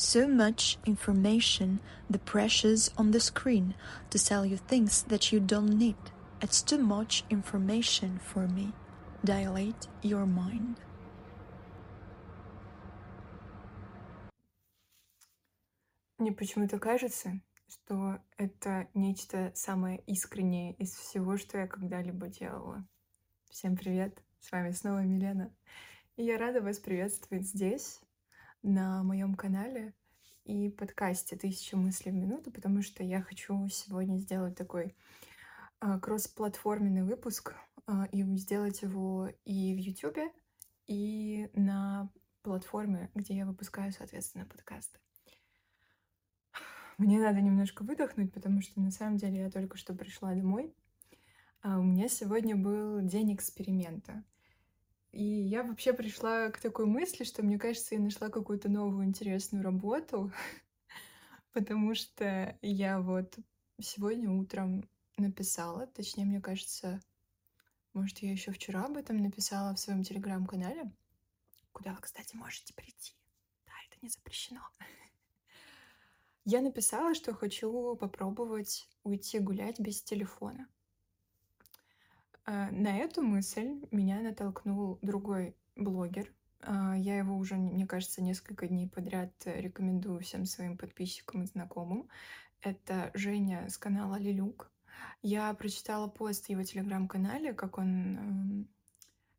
[0.00, 3.74] So much information, the pressures on the screen
[4.08, 5.98] to sell you things that you don't need.
[6.40, 8.72] It's too much information for me.
[9.22, 10.78] Dilate your mind.
[16.16, 17.38] Мне почему-то кажется,
[17.68, 22.86] что это нечто самое искреннее из всего, что я когда-либо делала.
[23.50, 24.22] Всем привет!
[24.40, 25.50] С вами снова Милена.
[26.16, 28.00] И я рада вас приветствовать здесь,
[28.62, 29.94] на моем канале
[30.44, 34.96] и подкасте «Тысяча мыслей в минуту», потому что я хочу сегодня сделать такой
[35.80, 37.54] а, кросс-платформенный выпуск
[37.86, 40.32] а, и сделать его и в YouTube,
[40.86, 42.10] и на
[42.42, 44.98] платформе, где я выпускаю, соответственно, подкасты.
[46.98, 50.74] Мне надо немножко выдохнуть, потому что на самом деле я только что пришла домой.
[51.62, 54.24] А у меня сегодня был день эксперимента.
[55.12, 59.64] И я вообще пришла к такой мысли, что мне кажется, я нашла какую-то новую интересную
[59.64, 60.32] работу,
[61.52, 63.36] потому что я вот
[63.80, 67.00] сегодня утром написала, точнее, мне кажется,
[67.92, 70.92] может, я еще вчера об этом написала в своем телеграм-канале,
[71.72, 73.14] куда вы, кстати, можете прийти.
[73.66, 74.60] Да, это не запрещено.
[76.44, 80.68] Я написала, что хочу попробовать уйти гулять без телефона.
[82.44, 86.32] А, на эту мысль меня натолкнул другой блогер.
[86.60, 92.08] А, я его уже, мне кажется, несколько дней подряд рекомендую всем своим подписчикам и знакомым.
[92.60, 94.70] Это Женя с канала Лилюк.
[95.22, 98.68] Я прочитала пост в его телеграм-канале, как он эм,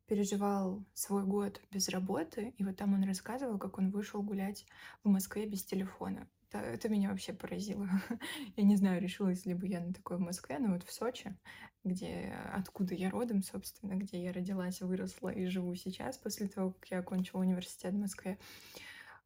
[0.07, 4.65] переживал свой год без работы, и вот там он рассказывал, как он вышел гулять
[5.03, 6.27] в Москве без телефона.
[6.51, 7.87] Это, это меня вообще поразило.
[8.57, 11.37] я не знаю, решилась ли бы я на такое в Москве, но вот в Сочи,
[11.85, 16.91] где откуда я родом, собственно, где я родилась, выросла и живу сейчас, после того, как
[16.91, 18.37] я окончила университет в Москве.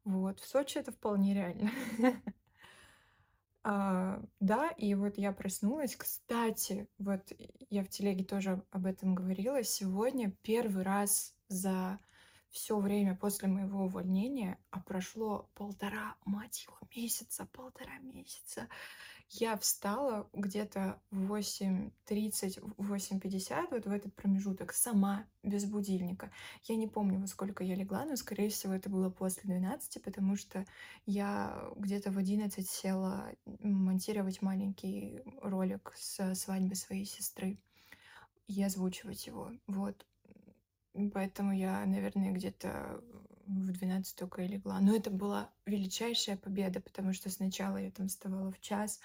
[0.04, 1.72] Вот, в Сочи это вполне реально.
[3.64, 5.96] а, да, и вот я проснулась.
[5.96, 7.32] Кстати, вот
[7.70, 9.64] я в телеге тоже об этом говорила.
[9.64, 11.98] Сегодня первый раз за
[12.50, 18.68] все время после моего увольнения, а прошло полтора, мать его, месяца, полтора месяца,
[19.30, 26.30] я встала где-то в 8.30, 8.50, вот в этот промежуток, сама, без будильника.
[26.64, 30.36] Я не помню, во сколько я легла, но, скорее всего, это было после 12, потому
[30.36, 30.64] что
[31.06, 37.58] я где-то в 11 села монтировать маленький ролик с свадьбы своей сестры
[38.46, 39.50] и озвучивать его.
[39.66, 40.06] Вот.
[41.12, 43.02] Поэтому я, наверное, где-то
[43.46, 44.80] в 12 только и легла.
[44.80, 49.00] Но это была величайшая победа, потому что сначала я там вставала в час,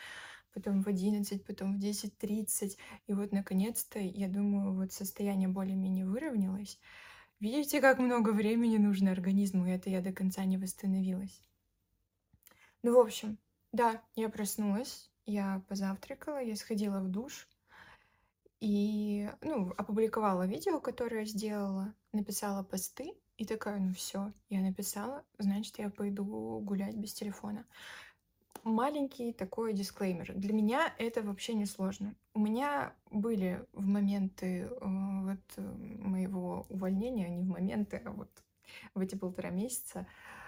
[0.53, 2.78] потом в 11, потом в 10.30.
[3.07, 6.79] И вот, наконец-то, я думаю, вот состояние более-менее выровнялось.
[7.40, 11.41] Видите, как много времени нужно организму, и это я до конца не восстановилась.
[12.84, 13.38] Ну, в общем,
[13.72, 17.47] да, я проснулась, я позавтракала, я сходила в душ,
[18.61, 25.79] и, ну, опубликовала видео, которое сделала, написала посты, и такая, ну все, я написала, значит,
[25.79, 27.66] я пойду гулять без телефона.
[28.63, 30.33] Маленький такой дисклеймер.
[30.35, 32.16] Для меня это вообще не сложно.
[32.35, 38.29] У меня были в моменты э, вот э, моего увольнения, не в моменты, а вот
[38.93, 40.41] в эти полтора месяца, а,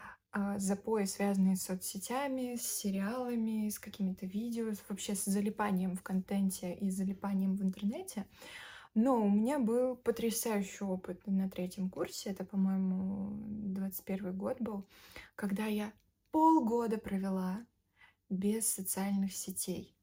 [0.58, 6.90] запои, связанные с соцсетями, с сериалами, с какими-то видео, вообще с залипанием в контенте и
[6.90, 8.26] залипанием в интернете.
[8.96, 13.32] Но у меня был потрясающий опыт на третьем курсе, это, по-моему,
[13.74, 14.88] 21 год был,
[15.36, 15.92] когда я
[16.32, 17.66] полгода провела
[18.30, 19.96] без социальных сетей.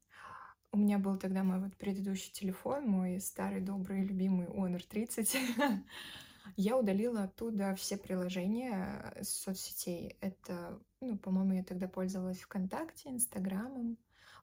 [0.73, 5.37] У меня был тогда мой вот предыдущий телефон, мой старый добрый любимый Honor 30.
[6.55, 10.17] Я удалила оттуда все приложения э, соцсетей.
[10.21, 13.97] Это, ну, по-моему, я тогда пользовалась ВКонтакте, Инстаграмом.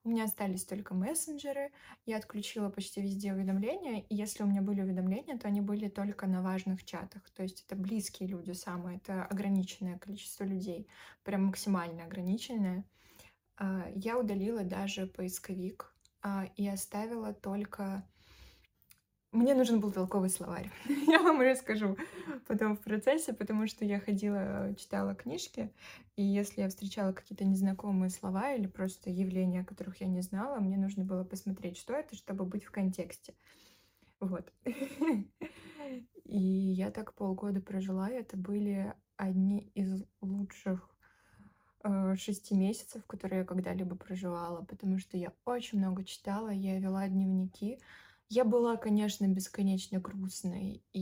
[0.04, 1.70] У меня остались только мессенджеры.
[2.06, 4.04] Я отключила почти везде уведомления.
[4.08, 7.28] И если у меня были уведомления, то они были только на важных чатах.
[7.30, 10.86] То есть это близкие люди самые, это ограниченное количество людей,
[11.24, 12.84] прям максимально ограниченное.
[13.56, 15.92] А, я удалила даже поисковик
[16.22, 18.04] а, и оставила только
[19.32, 20.70] мне нужен был толковый словарь.
[21.06, 21.96] я вам расскажу
[22.46, 25.70] потом в процессе, потому что я ходила, читала книжки,
[26.16, 30.78] и если я встречала какие-то незнакомые слова или просто явления, которых я не знала, мне
[30.78, 33.34] нужно было посмотреть, что это, чтобы быть в контексте.
[34.18, 34.50] Вот.
[36.24, 40.88] и я так полгода прожила, и это были одни из лучших
[41.84, 47.06] э, шести месяцев, которые я когда-либо проживала, потому что я очень много читала, я вела
[47.08, 47.78] дневники,
[48.28, 51.00] я была, конечно, бесконечно грустной, и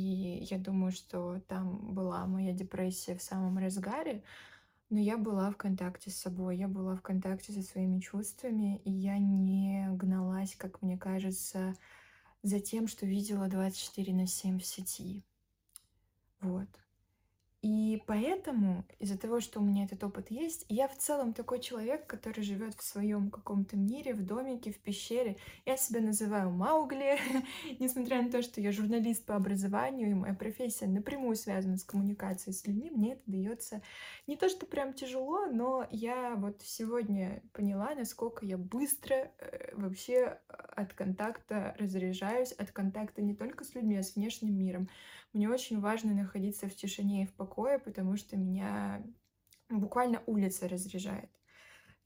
[0.50, 4.22] я думаю, что там была моя депрессия в самом разгаре.
[4.90, 8.92] но я была в контакте с собой, я была в контакте со своими чувствами, и
[8.92, 11.74] я не гналась, как мне кажется,
[12.42, 15.24] за тем, что видела 24 на 7 в сети.
[16.40, 16.68] Вот.
[17.66, 22.06] И поэтому, из-за того, что у меня этот опыт есть, я в целом такой человек,
[22.06, 25.36] который живет в своем каком-то мире, в домике, в пещере.
[25.64, 27.18] Я себя называю Маугли,
[27.80, 32.54] несмотря на то, что я журналист по образованию, и моя профессия напрямую связана с коммуникацией
[32.54, 33.82] с людьми, мне это дается
[34.28, 40.38] не то, что прям тяжело, но я вот сегодня поняла, насколько я быстро э, вообще
[40.76, 44.88] от контакта разряжаюсь, от контакта не только с людьми, а с внешним миром.
[45.32, 49.04] Мне очень важно находиться в тишине и в покое, потому что меня
[49.68, 51.30] буквально улица разряжает.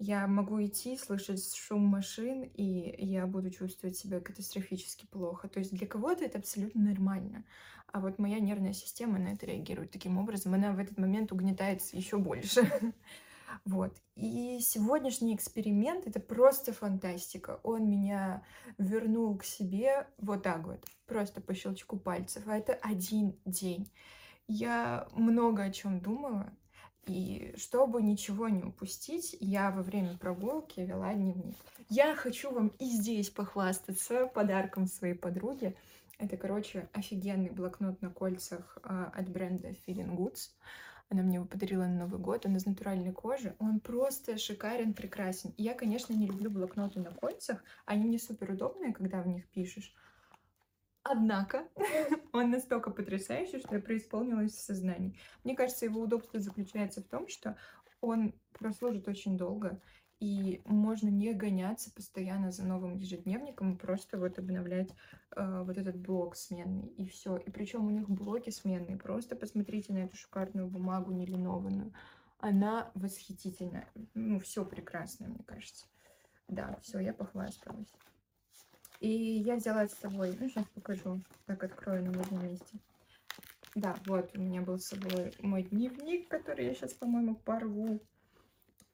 [0.02, 5.46] Я могу идти, слышать шум машин, и я буду чувствовать себя катастрофически плохо.
[5.46, 7.44] То есть для кого-то это абсолютно нормально.
[7.92, 10.54] А вот моя нервная система на это реагирует таким образом.
[10.54, 12.62] Она в этот момент угнетается еще больше.
[13.64, 13.96] Вот.
[14.14, 17.60] И сегодняшний эксперимент— это просто фантастика.
[17.62, 18.42] Он меня
[18.78, 22.44] вернул к себе вот так вот, просто по щелчку пальцев.
[22.46, 23.90] А это один день.
[24.46, 26.52] Я много о чем думала,
[27.06, 31.56] и чтобы ничего не упустить, я во время прогулки вела дневник.
[31.88, 35.76] Я хочу вам и здесь похвастаться подарком своей подруги.
[36.18, 40.50] Это, короче, офигенный блокнот на кольцах а, от бренда Feeling Goods.
[41.10, 43.56] Она мне его подарила на Новый год, он из натуральной кожи.
[43.58, 45.52] Он просто шикарен, прекрасен.
[45.56, 47.64] Я, конечно, не люблю блокноты на кольцах.
[47.84, 49.92] Они не супер удобные, когда в них пишешь.
[51.02, 51.66] Однако
[52.32, 55.18] он настолько потрясающий, что я преисполнилась в сознании.
[55.42, 57.56] Мне кажется, его удобство заключается в том, что
[58.00, 59.80] он прослужит очень долго,
[60.20, 64.90] и можно не гоняться постоянно за новым ежедневником, просто вот обновлять
[65.34, 67.38] э, вот этот блок сменный, и все.
[67.38, 68.98] И причем у них блоки сменные.
[68.98, 71.94] Просто посмотрите на эту шикарную бумагу нелинованную.
[72.38, 73.88] Она восхитительная.
[74.12, 75.86] Ну, все прекрасно, мне кажется.
[76.48, 77.92] Да, все, я похвасталась.
[79.00, 82.78] И я взяла с собой, ну, сейчас покажу, так открою на одном месте.
[83.74, 88.00] Да, вот у меня был с собой мой дневник, который я сейчас, по-моему, порву.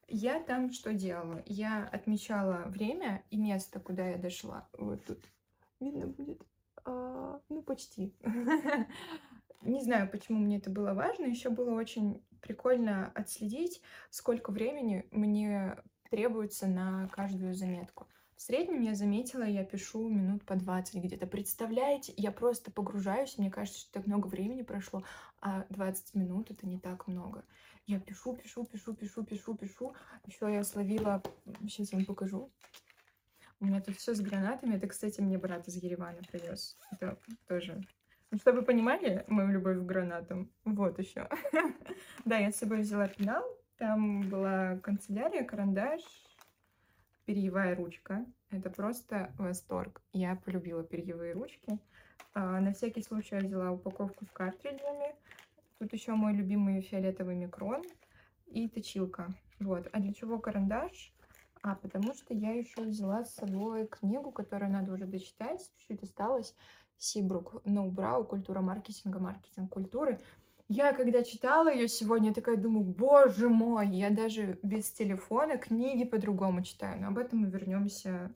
[0.09, 1.43] Я там что делала?
[1.47, 4.69] Я отмечала время и место, куда я дошла.
[4.73, 5.19] Вот тут
[5.81, 6.41] видно будет.
[6.85, 8.15] А, ну, почти.
[9.63, 11.25] Не знаю, почему мне это было важно.
[11.25, 15.77] Еще было очень прикольно отследить, сколько времени мне
[16.11, 18.07] требуется на каждую заметку.
[18.37, 21.27] В среднем я заметила, я пишу минут по 20 где-то.
[21.27, 25.05] Представляете, я просто погружаюсь, мне кажется, что так много времени прошло,
[25.41, 27.45] а 20 минут это не так много.
[27.87, 29.95] Я пишу, пишу, пишу, пишу, пишу, пишу.
[30.27, 31.23] Еще я словила,
[31.63, 32.51] сейчас вам покажу.
[33.61, 34.77] У меня тут все с гранатами.
[34.77, 36.77] Это, кстати, мне брат из Еревана привез.
[36.91, 37.81] Это тоже
[38.31, 41.29] ну, чтобы вы понимали мою любовь к гранатам, вот еще.
[42.25, 43.45] да, я с собой взяла пенал.
[43.79, 46.03] Там была канцелярия, карандаш,
[47.25, 48.27] перьевая ручка.
[48.51, 50.03] Это просто восторг.
[50.13, 51.79] Я полюбила перьевые ручки.
[52.35, 55.15] А, на всякий случай я взяла упаковку с картриджами.
[55.79, 57.83] Тут еще мой любимый фиолетовый микрон
[58.47, 59.35] и точилка.
[59.61, 59.89] Вот.
[59.93, 61.13] А для чего карандаш?
[61.63, 65.71] А, потому что я еще взяла с собой книгу, которую надо уже дочитать.
[65.87, 66.55] Чуть осталось.
[66.99, 70.19] Сибрук, Ноубрау, культура маркетинга, маркетинг культуры.
[70.69, 76.05] Я когда читала ее сегодня, я такая думаю, боже мой, я даже без телефона книги
[76.05, 77.01] по-другому читаю.
[77.01, 78.35] Но об этом мы вернемся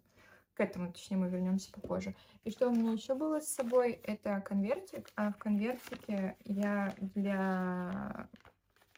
[0.60, 2.14] к этому, точнее, мы вернемся попозже.
[2.44, 5.08] И что у меня еще было с собой, это конвертик.
[5.16, 8.28] А в конвертике я для...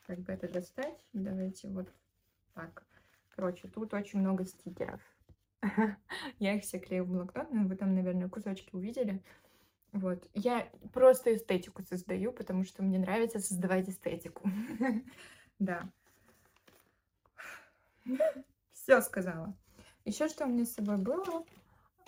[0.09, 0.99] Как бы это достать?
[1.13, 1.89] Давайте вот
[2.55, 2.83] так.
[3.37, 5.01] Короче, тут очень много стикеров.
[6.41, 9.23] Я их все клею в блокнот, но вы там, наверное, кусочки увидели.
[9.93, 10.29] Вот.
[10.35, 14.51] Я просто эстетику создаю, потому что мне нравится создавать эстетику.
[15.61, 15.89] Да.
[18.73, 19.57] Все сказала.
[20.05, 21.45] Еще что у меня с собой было?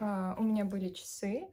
[0.00, 1.46] А, у меня были часы.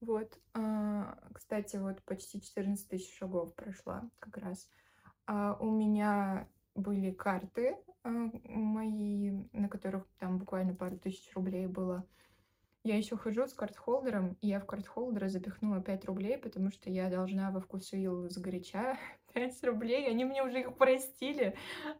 [0.00, 0.38] Вот.
[0.54, 4.68] А, кстати, вот почти 14 тысяч шагов прошла как раз.
[5.26, 12.06] А, у меня были карты мои, на которых там буквально пару тысяч рублей было.
[12.84, 17.10] Я еще хожу с карт-холдером, и я в карт-холдер запихнула 5 рублей, потому что я
[17.10, 18.96] должна во вкусвилл сгоряча
[19.36, 21.54] 5 рублей, они мне уже их простили.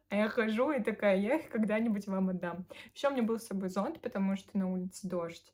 [0.08, 2.66] А я хожу и такая, я их когда-нибудь вам отдам.
[2.94, 5.52] Еще у меня был с собой зонт, потому что на улице дождь,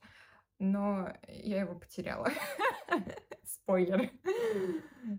[0.60, 2.30] но я его потеряла.
[3.44, 4.12] Спойлер.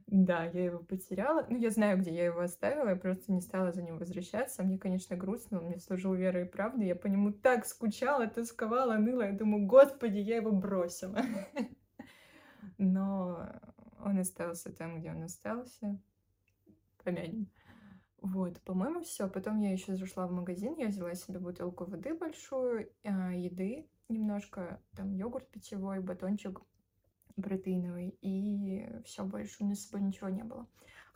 [0.08, 1.46] Да, я его потеряла.
[1.50, 4.64] Ну, я знаю, где я его оставила, я просто не стала за ним возвращаться.
[4.64, 6.88] Мне, конечно, грустно, он мне служил верой и правдой.
[6.88, 9.24] Я по нему так скучала, тосковала, ныла.
[9.24, 11.22] Я думаю, господи, я его бросила.
[12.78, 13.50] Но
[14.00, 16.00] он остался там, где он остался.
[17.04, 17.50] Помянем.
[18.22, 19.30] Вот, по-моему, все.
[19.30, 24.82] Потом я еще зашла в магазин, я взяла себе бутылку воды большую, а, еды немножко,
[24.96, 26.62] там йогурт питьевой, батончик
[27.36, 30.68] протеиновый, и все, больше у меня с собой ничего не было.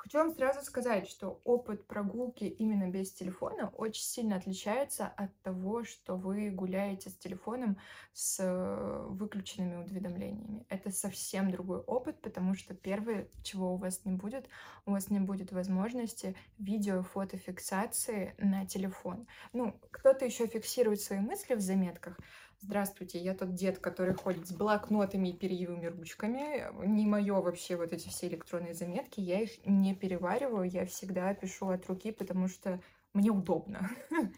[0.07, 5.83] Хочу вам сразу сказать, что опыт прогулки именно без телефона очень сильно отличается от того,
[5.83, 7.77] что вы гуляете с телефоном
[8.13, 10.65] с э, выключенными уведомлениями.
[10.69, 14.47] Это совсем другой опыт, потому что первое, чего у вас не будет,
[14.85, 19.27] у вас не будет возможности видео, фотофиксации на телефон.
[19.51, 22.17] Ну, кто-то еще фиксирует свои мысли в заметках,
[22.59, 26.65] Здравствуйте, я тот дед, который ходит с блокнотами и перьевыми ручками.
[26.87, 29.19] Не мое вообще вот эти все электронные заметки.
[29.19, 32.81] Я их не перевариваю, я всегда пишу от руки, потому что
[33.13, 33.89] мне удобно.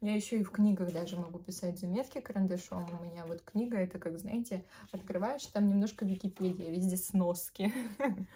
[0.00, 2.86] Я еще и в книгах даже могу писать заметки карандашом.
[3.00, 7.72] У меня вот книга, это как, знаете, открываешь, там немножко Википедия, везде сноски.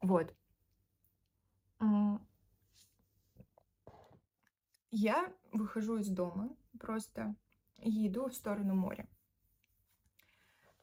[0.00, 0.32] Вот.
[4.92, 7.34] Я выхожу из дома просто
[7.82, 9.06] и иду в сторону моря.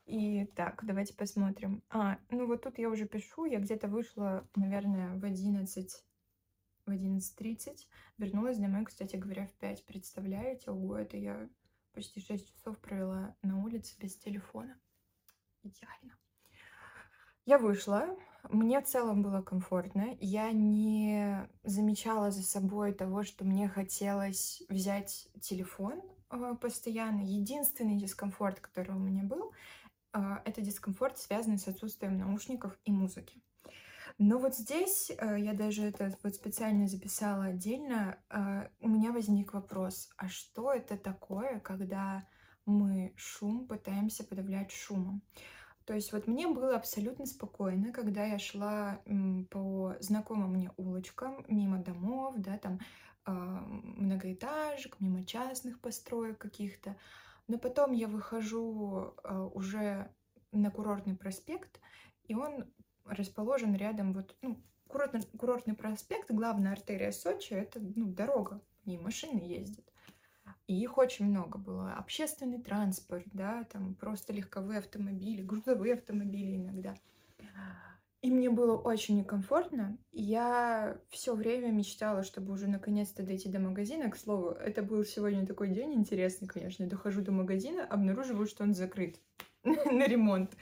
[0.05, 1.83] И так, давайте посмотрим.
[1.89, 6.05] А, ну вот тут я уже пишу, я где-то вышла, наверное, в 11,
[6.85, 7.87] в 11.30.
[8.17, 9.85] Вернулась домой, кстати говоря, в 5.
[9.85, 10.69] Представляете?
[10.69, 11.49] Ого, это я
[11.93, 14.77] почти 6 часов провела на улице без телефона.
[15.63, 16.15] Идеально.
[17.45, 18.15] Я вышла,
[18.49, 20.15] мне в целом было комфортно.
[20.19, 26.01] Я не замечала за собой того, что мне хотелось взять телефон
[26.59, 27.21] постоянно.
[27.21, 29.51] Единственный дискомфорт, который у меня был,
[30.13, 33.41] а, это дискомфорт, связанный с отсутствием наушников и музыки.
[34.17, 38.17] Но вот здесь а, я даже это вот специально записала отдельно.
[38.79, 42.27] У меня возник вопрос, а что это такое, когда
[42.65, 45.21] мы шум пытаемся подавлять шумом?
[45.85, 49.01] То есть вот мне было абсолютно спокойно, когда я шла
[49.51, 52.79] по знакомым мне улочкам, мимо домов, да, там
[53.31, 56.95] многоэтажек, мимо частных построек каких-то.
[57.47, 60.11] Но потом я выхожу а, уже
[60.51, 61.79] на курортный проспект,
[62.23, 62.65] и он
[63.05, 69.39] расположен рядом вот, ну, курортный, курортный проспект, главная артерия Сочи, это, ну, дорога, ней машины
[69.39, 69.85] ездят.
[70.67, 71.93] И их очень много было.
[71.93, 76.95] Общественный транспорт, да, там просто легковые автомобили, грузовые автомобили иногда.
[78.25, 79.99] И мне было очень некомфортно.
[80.11, 84.09] Я все время мечтала, чтобы уже наконец-то дойти до магазина.
[84.09, 86.81] К слову, это был сегодня такой день интересный, конечно.
[86.81, 89.19] Я дохожу до магазина, обнаруживаю, что он закрыт
[89.63, 90.57] на ремонт.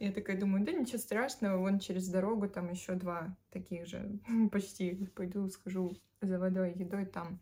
[0.00, 4.18] Я такая думаю, да ничего страшного, вон через дорогу там еще два таких же,
[4.50, 5.06] почти.
[5.14, 7.38] Пойду схожу за водой, едой там.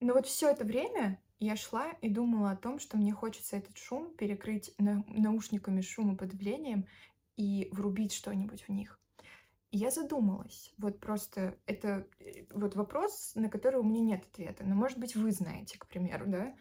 [0.00, 3.78] Но вот все это время я шла и думала о том, что мне хочется этот
[3.78, 6.88] шум перекрыть на наушниками шумоподавлением
[7.38, 9.00] и врубить что-нибудь в них.
[9.70, 10.74] И я задумалась.
[10.76, 14.64] Вот просто это э, вот вопрос, на который у меня нет ответа.
[14.64, 16.54] Но, может быть, вы знаете, к примеру, да?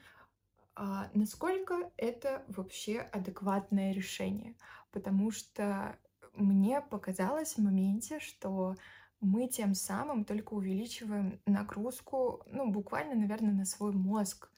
[0.75, 4.55] А насколько это вообще адекватное решение?
[4.91, 5.97] Потому что
[6.33, 8.75] мне показалось в моменте, что
[9.19, 14.51] мы тем самым только увеличиваем нагрузку, ну, буквально, наверное, на свой мозг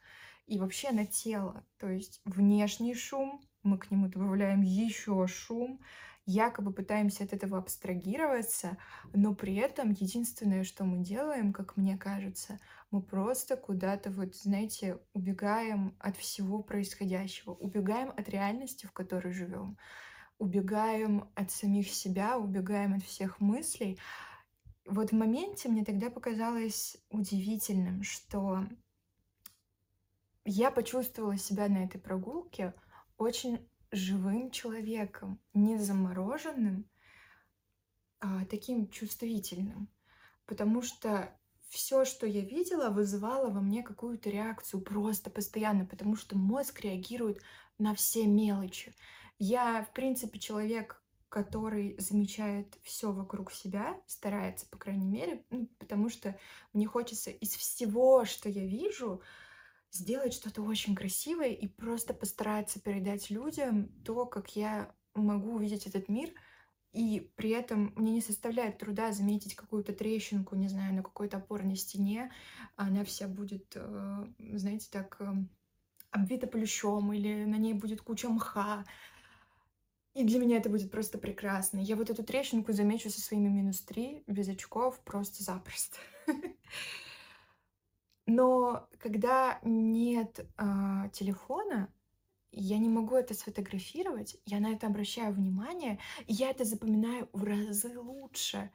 [0.47, 1.63] и вообще на тело.
[1.77, 5.79] То есть внешний шум, мы к нему добавляем еще шум,
[6.29, 8.77] якобы пытаемся от этого абстрагироваться,
[9.13, 12.59] но при этом единственное, что мы делаем, как мне кажется,
[12.91, 19.77] мы просто куда-то вот, знаете, убегаем от всего происходящего, убегаем от реальности, в которой живем,
[20.37, 23.99] убегаем от самих себя, убегаем от всех мыслей.
[24.85, 28.67] Вот в моменте мне тогда показалось удивительным, что
[30.45, 32.73] я почувствовала себя на этой прогулке
[33.17, 36.89] очень живым человеком, не замороженным,
[38.19, 39.89] а таким чувствительным.
[40.45, 41.33] Потому что
[41.69, 47.41] все, что я видела, вызывало во мне какую-то реакцию просто постоянно, потому что мозг реагирует
[47.77, 48.93] на все мелочи.
[49.37, 56.09] Я, в принципе, человек, который замечает все вокруг себя, старается, по крайней мере, ну, потому
[56.09, 56.37] что
[56.73, 59.21] мне хочется из всего, что я вижу,
[59.91, 66.09] сделать что-то очень красивое и просто постараться передать людям то, как я могу увидеть этот
[66.09, 66.31] мир,
[66.91, 71.75] и при этом мне не составляет труда заметить какую-то трещинку, не знаю, на какой-то опорной
[71.75, 72.31] стене,
[72.75, 75.33] она вся будет, э, знаете, так э,
[76.09, 78.85] обвита плющом, или на ней будет куча мха.
[80.15, 81.79] И для меня это будет просто прекрасно.
[81.79, 85.97] Я вот эту трещинку замечу со своими минус 3 без очков просто запросто.
[88.29, 91.91] Но когда нет а, телефона,
[92.51, 97.43] я не могу это сфотографировать, я на это обращаю внимание, и я это запоминаю в
[97.43, 98.71] разы лучше.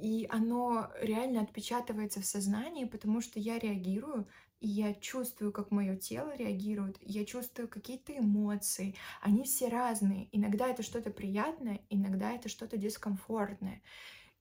[0.00, 4.28] И оно реально отпечатывается в сознании, потому что я реагирую,
[4.60, 8.94] и я чувствую, как мое тело реагирует, я чувствую какие-то эмоции.
[9.20, 10.28] Они все разные.
[10.30, 13.82] Иногда это что-то приятное, иногда это что-то дискомфортное.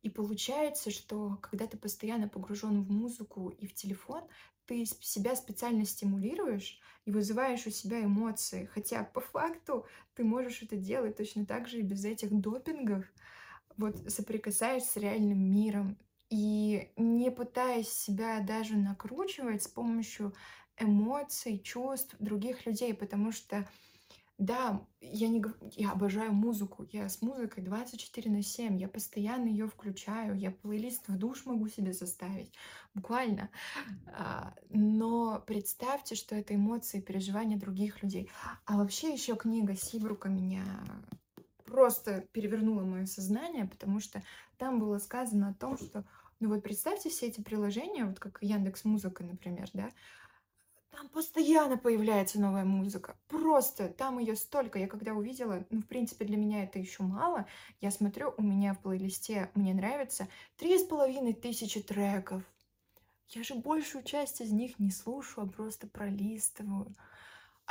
[0.01, 4.24] И получается, что когда ты постоянно погружен в музыку и в телефон,
[4.65, 8.70] ты себя специально стимулируешь и вызываешь у себя эмоции.
[8.74, 13.05] Хотя по факту ты можешь это делать точно так же и без этих допингов.
[13.77, 15.98] Вот соприкасаешься с реальным миром
[16.29, 20.34] и не пытаясь себя даже накручивать с помощью
[20.77, 23.67] эмоций, чувств других людей, потому что
[24.41, 25.43] да, я не
[25.75, 26.88] я обожаю музыку.
[26.91, 28.75] Я с музыкой 24 на 7.
[28.79, 30.36] Я постоянно ее включаю.
[30.36, 32.51] Я плейлист в душ могу себе составить.
[32.95, 33.51] Буквально.
[34.07, 38.31] А, но представьте, что это эмоции, переживания других людей.
[38.65, 40.65] А вообще еще книга Сибрука меня
[41.63, 44.24] просто перевернула мое сознание, потому что
[44.57, 46.03] там было сказано о том, что
[46.39, 49.91] ну вот представьте все эти приложения, вот как Яндекс Музыка, например, да,
[50.91, 53.17] там постоянно появляется новая музыка.
[53.27, 54.77] Просто там ее столько.
[54.77, 57.48] Я когда увидела, ну, в принципе, для меня это еще мало.
[57.79, 62.43] Я смотрю, у меня в плейлисте мне нравится три с половиной тысячи треков.
[63.29, 66.93] Я же большую часть из них не слушаю, а просто пролистываю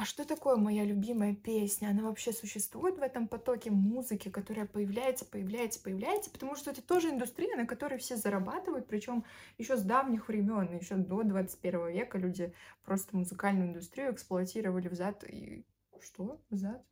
[0.00, 1.88] а что такое моя любимая песня?
[1.88, 7.10] Она вообще существует в этом потоке музыки, которая появляется, появляется, появляется, потому что это тоже
[7.10, 9.26] индустрия, на которой все зарабатывают, причем
[9.58, 15.66] еще с давних времен, еще до 21 века люди просто музыкальную индустрию эксплуатировали взад и
[16.00, 16.40] что?
[16.48, 16.82] Взад?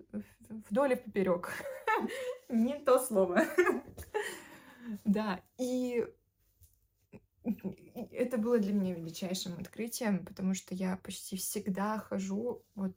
[0.69, 1.51] Вдоль и поперек.
[2.51, 3.43] Не то слово.
[5.05, 6.07] Да, и
[8.13, 12.97] это было для меня величайшим открытием, потому что я почти всегда хожу вот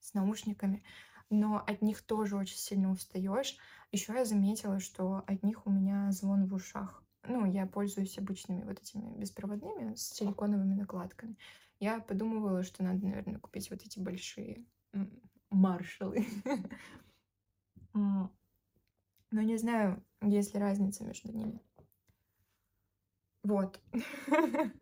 [0.00, 0.82] с наушниками,
[1.30, 3.56] но от них тоже очень сильно устаешь.
[3.92, 7.02] Еще я заметила, что от них у меня звон в ушах.
[7.28, 11.36] Ну, я пользуюсь обычными вот этими беспроводными с силиконовыми накладками.
[11.80, 14.64] Я подумывала, что надо, наверное, купить вот эти большие
[15.50, 16.26] маршалы.
[17.92, 21.60] Но не знаю, есть ли разница между ними.
[23.46, 23.80] Вот.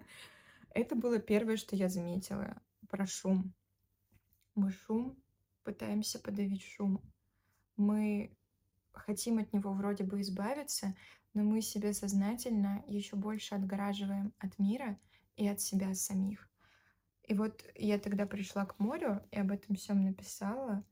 [0.70, 3.52] Это было первое, что я заметила про шум.
[4.54, 5.22] Мы шум,
[5.64, 7.02] пытаемся подавить шум.
[7.76, 8.34] Мы
[8.92, 10.96] хотим от него вроде бы избавиться,
[11.34, 14.98] но мы себя сознательно еще больше отгораживаем от мира
[15.36, 16.48] и от себя самих.
[17.24, 20.82] И вот я тогда пришла к морю и об этом всем написала.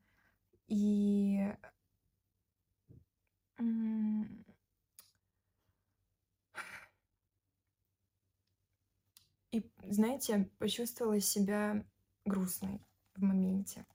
[0.67, 1.51] И
[9.53, 11.85] И, знаете, почувствовала себя
[12.25, 12.81] грустной
[13.15, 13.87] в моменте.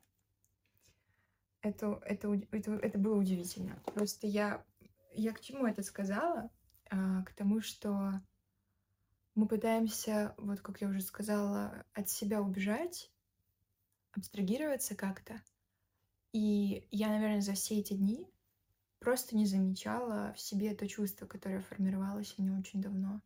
[1.61, 3.81] Это, это, это, это было удивительно.
[3.93, 4.63] Просто я,
[5.13, 6.49] я к чему это сказала?
[6.89, 8.21] А, к тому, что
[9.33, 13.11] мы пытаемся, вот как я уже сказала, от себя убежать,
[14.13, 15.41] абстрагироваться как-то.
[16.33, 18.27] И я, наверное, за все эти дни
[18.99, 23.21] просто не замечала в себе то чувство, которое формировалось у меня очень давно.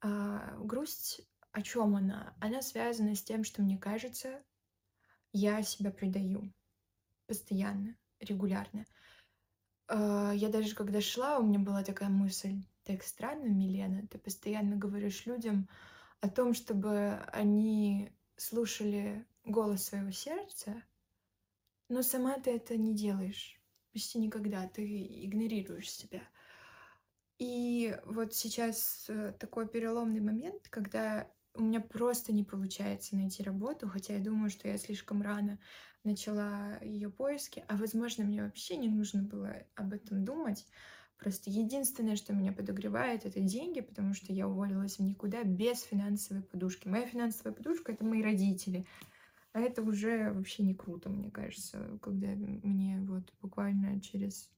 [0.00, 1.20] А, грусть,
[1.52, 2.34] о чем она?
[2.40, 4.42] Она связана с тем, что мне кажется,
[5.32, 6.52] я себя предаю
[7.26, 8.86] постоянно, регулярно.
[9.88, 14.76] А, я даже когда шла, у меня была такая мысль, так странно, Милена, ты постоянно
[14.76, 15.68] говоришь людям
[16.20, 20.82] о том, чтобы они слушали голос своего сердца,
[21.88, 23.60] но сама ты это не делаешь
[23.92, 24.84] почти никогда, ты
[25.24, 26.22] игнорируешь себя.
[27.40, 33.88] И вот сейчас э, такой переломный момент, когда у меня просто не получается найти работу,
[33.88, 35.58] хотя я думаю, что я слишком рано
[36.04, 40.66] начала ее поиски, а возможно, мне вообще не нужно было об этом думать.
[41.16, 46.42] Просто единственное, что меня подогревает, это деньги, потому что я уволилась в никуда без финансовой
[46.42, 46.88] подушки.
[46.88, 48.86] Моя финансовая подушка— это мои родители.
[49.54, 54.50] А это уже вообще не круто, мне кажется, когда мне вот буквально через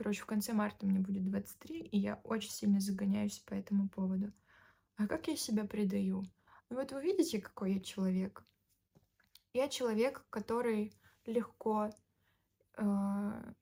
[0.00, 4.32] Короче, в конце марта мне будет 23, и я очень сильно загоняюсь по этому поводу.
[4.96, 6.24] А как я себя предаю?
[6.70, 8.42] Ну вот вы видите, какой я человек?
[9.52, 10.94] Я человек, который
[11.26, 11.90] легко,
[12.78, 13.52] э,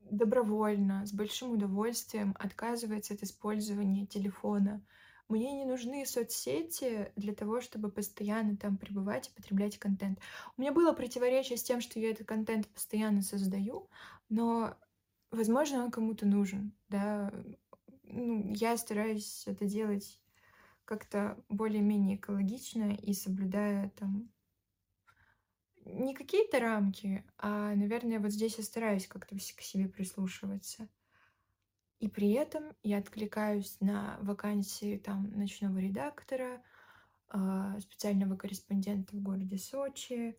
[0.00, 4.82] добровольно, с большим удовольствием отказывается от использования телефона.
[5.28, 10.20] Мне не нужны соцсети для того, чтобы постоянно там пребывать и потреблять контент.
[10.56, 13.90] У меня было противоречие с тем, что я этот контент постоянно создаю,
[14.30, 14.74] но
[15.36, 17.30] Возможно, он кому-то нужен, да.
[18.04, 20.18] Ну, я стараюсь это делать
[20.86, 24.30] как-то более-менее экологично и соблюдая там
[25.84, 30.88] не какие-то рамки, а, наверное, вот здесь я стараюсь как-то к себе прислушиваться.
[32.00, 36.62] И при этом я откликаюсь на вакансии там ночного редактора,
[37.28, 40.38] а, специального корреспондента в городе Сочи,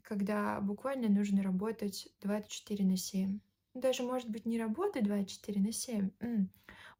[0.00, 3.40] когда буквально нужно работать 24 на 7.
[3.74, 6.50] Даже, может быть, не работать 24 на 7, м,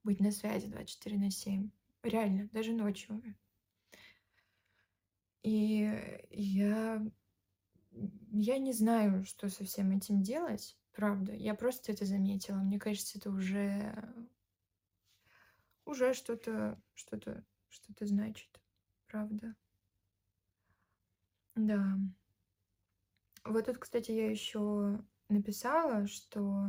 [0.04, 1.70] быть на связи 24 на 7.
[2.02, 3.22] Реально, даже ночью.
[5.42, 5.88] И
[6.30, 7.02] я,
[8.32, 11.32] я не знаю, что со всем этим делать, правда.
[11.32, 12.56] Я просто это заметила.
[12.56, 13.94] Мне кажется, это уже,
[15.84, 18.60] уже что-то, что-то, что-то значит,
[19.06, 19.54] правда.
[21.56, 21.98] Да.
[23.44, 25.00] Вот тут, кстати, я еще
[25.32, 26.68] написала, что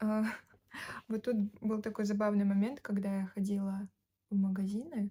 [0.00, 0.22] э,
[1.08, 3.88] вот тут был такой забавный момент, когда я ходила
[4.30, 5.10] в магазины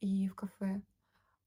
[0.00, 0.82] и в кафе.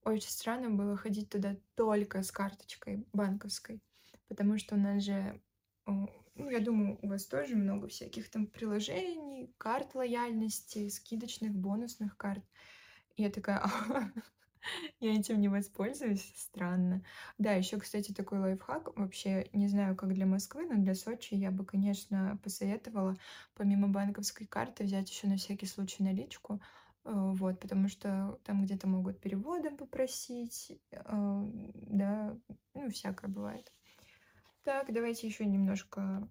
[0.03, 3.81] Очень странно было ходить туда только с карточкой банковской,
[4.27, 5.41] потому что у нас же,
[5.85, 12.43] ну, я думаю, у вас тоже много всяких там приложений, карт лояльности, скидочных, бонусных карт.
[13.15, 13.61] И я такая,
[14.99, 17.03] Я этим не воспользуюсь, странно.
[17.37, 18.97] Да, еще, кстати, такой лайфхак.
[18.97, 23.15] Вообще, не знаю, как для Москвы, но для Сочи я бы, конечно, посоветовала
[23.55, 26.61] помимо банковской карты взять еще на всякий случай наличку.
[27.05, 32.37] Э, вот, потому что там где-то могут переводом попросить, э, да,
[32.73, 33.71] ну, всякое бывает.
[34.63, 36.27] Так, давайте еще немножко...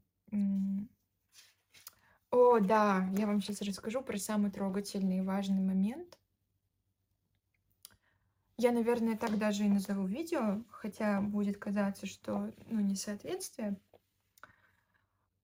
[2.30, 6.17] О, да, я вам сейчас расскажу про самый трогательный и важный момент.
[8.60, 13.76] Я, наверное, так даже и назову видео, хотя будет казаться, что, ну, несоответствие.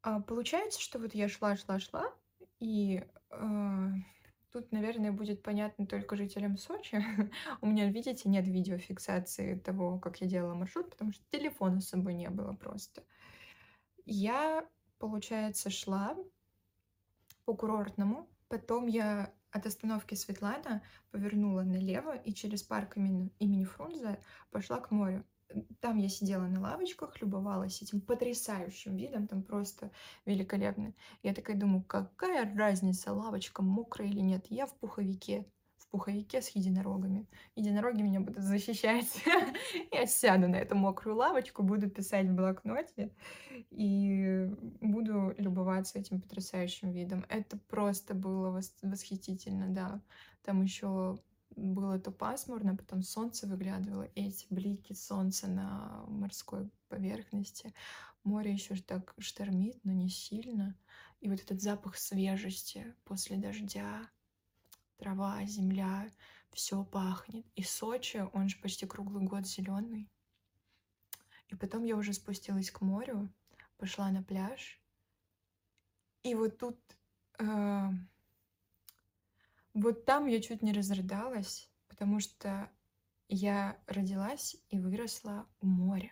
[0.02, 2.12] А, получается, что вот я шла, шла, шла,
[2.58, 3.88] и э,
[4.50, 7.00] тут, наверное, будет понятно только жителям Сочи.
[7.60, 12.14] У меня, видите, нет видеофиксации того, как я делала маршрут, потому что телефона с собой
[12.14, 13.04] не было просто.
[14.06, 16.16] Я, получается, шла
[17.44, 24.18] по курортному, потом я от остановки Светлана повернула налево и через парк имени, имени Фрунзе
[24.50, 25.24] пошла к морю.
[25.80, 29.92] Там я сидела на лавочках, любовалась этим потрясающим видом, там просто
[30.26, 30.92] великолепно.
[31.22, 35.46] Я такая думаю, какая разница, лавочка мокрая или нет, я в пуховике
[35.94, 37.28] пуховике с единорогами.
[37.54, 39.22] Единороги меня будут защищать.
[39.92, 43.12] Я сяду на эту мокрую лавочку, буду писать в блокноте
[43.70, 47.24] и буду любоваться этим потрясающим видом.
[47.28, 48.50] Это просто было
[48.82, 50.00] восхитительно, да.
[50.42, 51.20] Там еще
[51.54, 57.72] было то пасмурно, потом солнце выглядывало, эти блики солнца на морской поверхности.
[58.24, 60.76] Море еще так штормит, но не сильно.
[61.20, 64.10] И вот этот запах свежести после дождя,
[64.96, 66.10] трава, земля,
[66.52, 67.46] все пахнет.
[67.54, 70.10] И Сочи, он же почти круглый год зеленый.
[71.48, 73.32] И потом я уже спустилась к морю,
[73.76, 74.80] пошла на пляж.
[76.22, 76.78] И вот тут,
[77.38, 77.88] э,
[79.74, 82.70] вот там я чуть не разрыдалась, потому что
[83.28, 86.10] я родилась и выросла у моря.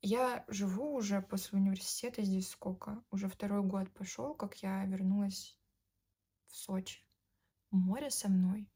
[0.00, 3.02] Я живу уже после университета здесь сколько?
[3.10, 5.57] Уже второй год пошел, как я вернулась
[6.48, 7.00] в Сочи.
[7.70, 8.68] Море со мной.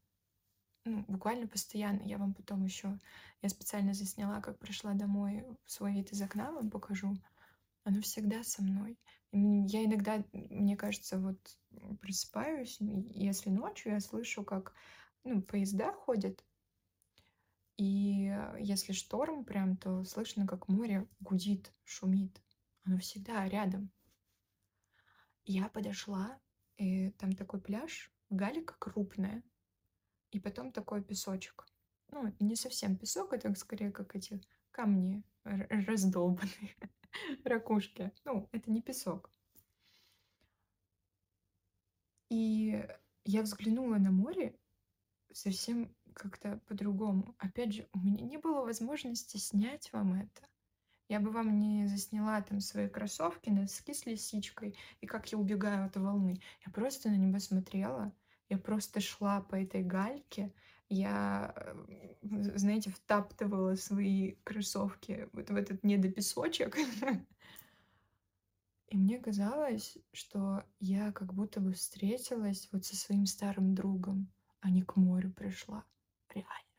[0.85, 2.01] Ну, буквально постоянно.
[2.03, 2.99] Я вам потом еще...
[3.41, 7.15] Я специально засняла, как пришла домой свой вид из окна, вам покажу.
[7.83, 8.97] Оно всегда со мной.
[9.31, 11.57] Я иногда, мне кажется, вот
[11.99, 14.73] просыпаюсь, если ночью я слышу, как
[15.23, 16.43] ну, поезда ходят,
[17.77, 22.41] и если шторм прям, то слышно, как море гудит, шумит.
[22.83, 23.91] Оно всегда рядом.
[25.45, 26.39] Я подошла
[26.77, 29.43] и там такой пляж, галика крупная,
[30.31, 31.65] и потом такой песочек.
[32.11, 36.75] Ну, не совсем песок, это скорее как эти камни раздолбанные,
[37.43, 38.11] ракушки.
[38.25, 39.31] Ну, это не песок.
[42.29, 42.83] И
[43.25, 44.57] я взглянула на море
[45.31, 47.35] совсем как-то по-другому.
[47.37, 50.47] Опять же, у меня не было возможности снять вам это.
[51.09, 55.85] Я бы вам не засняла там свои кроссовки, носки с лисичкой и как я убегаю
[55.85, 56.41] от волны.
[56.65, 58.13] Я просто на него смотрела.
[58.49, 60.53] Я просто шла по этой гальке.
[60.89, 66.77] Я, э, знаете, втаптывала свои кроссовки вот в этот недопесочек.
[68.89, 74.69] И мне казалось, что я как будто бы встретилась вот со своим старым другом, а
[74.69, 75.83] не к морю пришла.
[76.29, 76.72] Реально.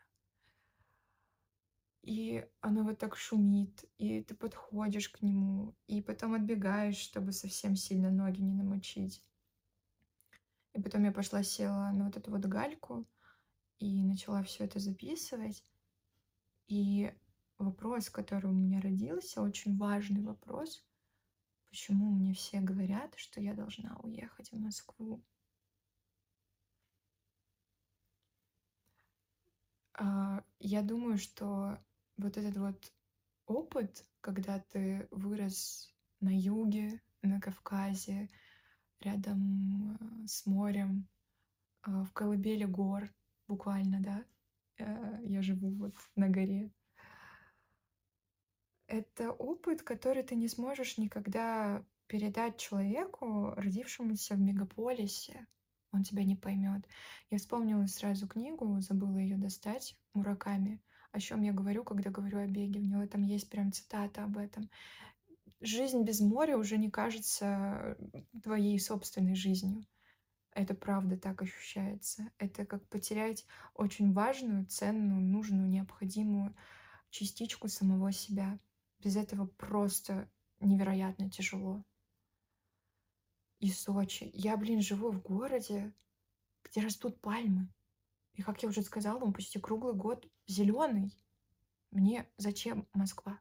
[2.04, 7.76] И оно вот так шумит, и ты подходишь к нему, и потом отбегаешь, чтобы совсем
[7.76, 9.24] сильно ноги не намочить.
[10.74, 13.08] И потом я пошла, села на вот эту вот гальку
[13.78, 15.64] и начала все это записывать.
[16.66, 17.10] И
[17.56, 20.84] вопрос, который у меня родился, очень важный вопрос,
[21.70, 25.24] почему мне все говорят, что я должна уехать в Москву.
[29.94, 31.78] А, я думаю, что
[32.16, 32.92] вот этот вот
[33.46, 38.31] опыт, когда ты вырос на юге, на Кавказе,
[39.00, 41.09] рядом э, с морем,
[41.83, 43.12] а, в колыбели гор,
[43.46, 44.24] буквально, да,
[44.79, 46.72] э, я живу вот на горе.
[48.87, 55.46] Это опыт, который ты не сможешь никогда передать человеку, родившемуся в мегаполисе.
[55.92, 56.87] Он тебя не поймет.
[57.31, 60.83] Я вспомнила сразу книгу, забыла ее достать, Мураками.
[61.14, 62.81] О чем я говорю, когда говорю о беге.
[62.81, 64.68] У него там есть прям цитата об этом.
[65.61, 67.96] Жизнь без моря уже не кажется
[68.42, 69.87] твоей собственной жизнью.
[70.50, 72.29] Это правда так ощущается.
[72.38, 76.53] Это как потерять очень важную, ценную, нужную, необходимую
[77.11, 78.59] частичку самого себя.
[78.98, 81.85] Без этого просто невероятно тяжело.
[83.61, 84.33] И Сочи.
[84.35, 85.94] Я, блин, живу в городе,
[86.64, 87.68] где растут пальмы.
[88.35, 91.16] И, как я уже сказала, он почти круглый год зеленый.
[91.90, 93.38] Мне зачем Москва?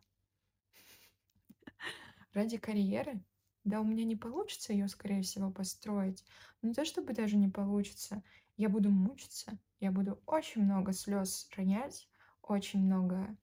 [2.34, 3.24] Ради карьеры?
[3.64, 6.24] Да у меня не получится ее, скорее всего, построить.
[6.62, 8.22] Не то чтобы даже не получится.
[8.58, 9.58] Я буду мучиться.
[9.80, 12.08] Я буду очень много слез ронять,
[12.42, 13.36] очень много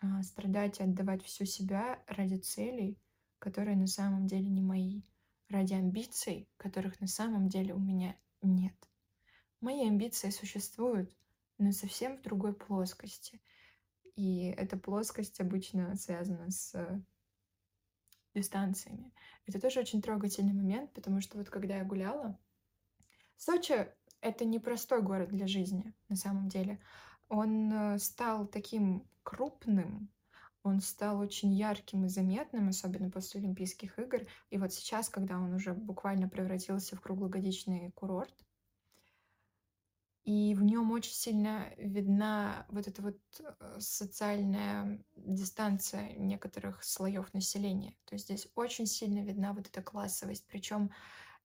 [0.00, 2.98] а, страдать и отдавать всю себя ради целей,
[3.38, 5.02] которые на самом деле не мои,
[5.48, 8.74] ради амбиций, которых на самом деле у меня нет.
[9.64, 11.16] Мои амбиции существуют,
[11.56, 13.40] но совсем в другой плоскости.
[14.14, 16.74] И эта плоскость обычно связана с
[18.34, 19.10] дистанциями.
[19.46, 22.38] Это тоже очень трогательный момент, потому что вот когда я гуляла,
[23.38, 23.88] Сочи—
[24.20, 26.78] это непростой город для жизни, на самом деле.
[27.30, 30.10] Он э, стал таким крупным,
[30.62, 34.26] он стал очень ярким и заметным, особенно после Олимпийских игр.
[34.50, 38.44] И вот сейчас, когда он уже буквально превратился в круглогодичный курорт,
[40.24, 47.94] и в нем очень сильно видна вот эта вот э, социальная дистанция некоторых слоев населения.
[48.06, 50.46] То есть здесь очень сильно видна вот эта классовость.
[50.48, 50.90] Причем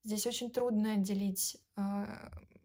[0.03, 2.05] здесь очень трудно отделить э,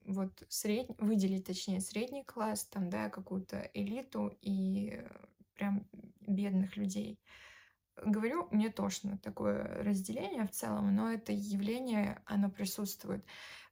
[0.07, 5.05] вот средний, выделить, точнее, средний класс, там, да, какую-то элиту и
[5.55, 5.89] прям
[6.21, 7.19] бедных людей.
[7.97, 13.25] Говорю, мне тошно такое разделение в целом, но это явление, оно присутствует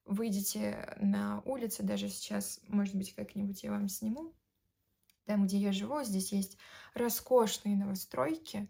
[0.05, 4.35] выйдете на улицу, даже сейчас, может быть, как-нибудь я вам сниму,
[5.25, 6.59] там, где я живу, здесь есть
[6.95, 8.69] роскошные новостройки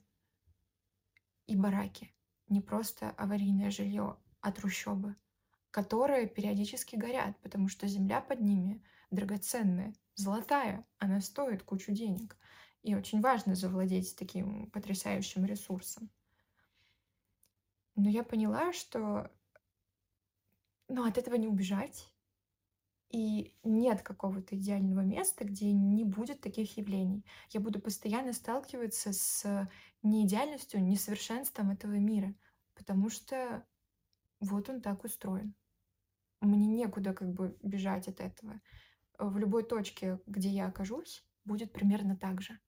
[1.47, 2.15] и бараки.
[2.49, 5.17] Не просто аварийное жилье, а трущобы,
[5.71, 12.37] которые периодически горят, потому что земля под ними драгоценная, золотая, она стоит кучу денег.
[12.83, 16.11] И очень важно завладеть таким потрясающим ресурсом.
[17.95, 19.31] Но я поняла, что
[20.93, 22.13] но от этого не убежать.
[23.09, 27.25] И нет какого-то идеального места, где не будет таких явлений.
[27.51, 29.71] Я буду постоянно сталкиваться с
[30.03, 32.35] неидеальностью, несовершенством этого мира,
[32.75, 33.67] потому что
[34.41, 35.55] вот он так устроен.
[36.41, 38.61] Мне некуда как бы бежать от этого.
[39.19, 42.59] В любой точке, где я окажусь, будет примерно так же.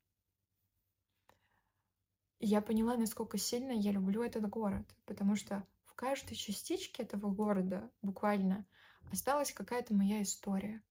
[2.39, 7.89] Я поняла, насколько сильно я люблю этот город, потому что в каждой частичке этого города
[8.03, 8.67] буквально
[9.13, 10.83] осталась какая-то моя история.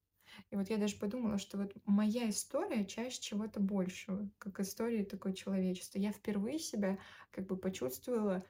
[0.49, 5.33] И вот я даже подумала, что вот моя история часть чего-то большего, как истории такой
[5.33, 5.99] человечества.
[5.99, 6.97] Я впервые себя
[7.31, 8.45] как бы почувствовала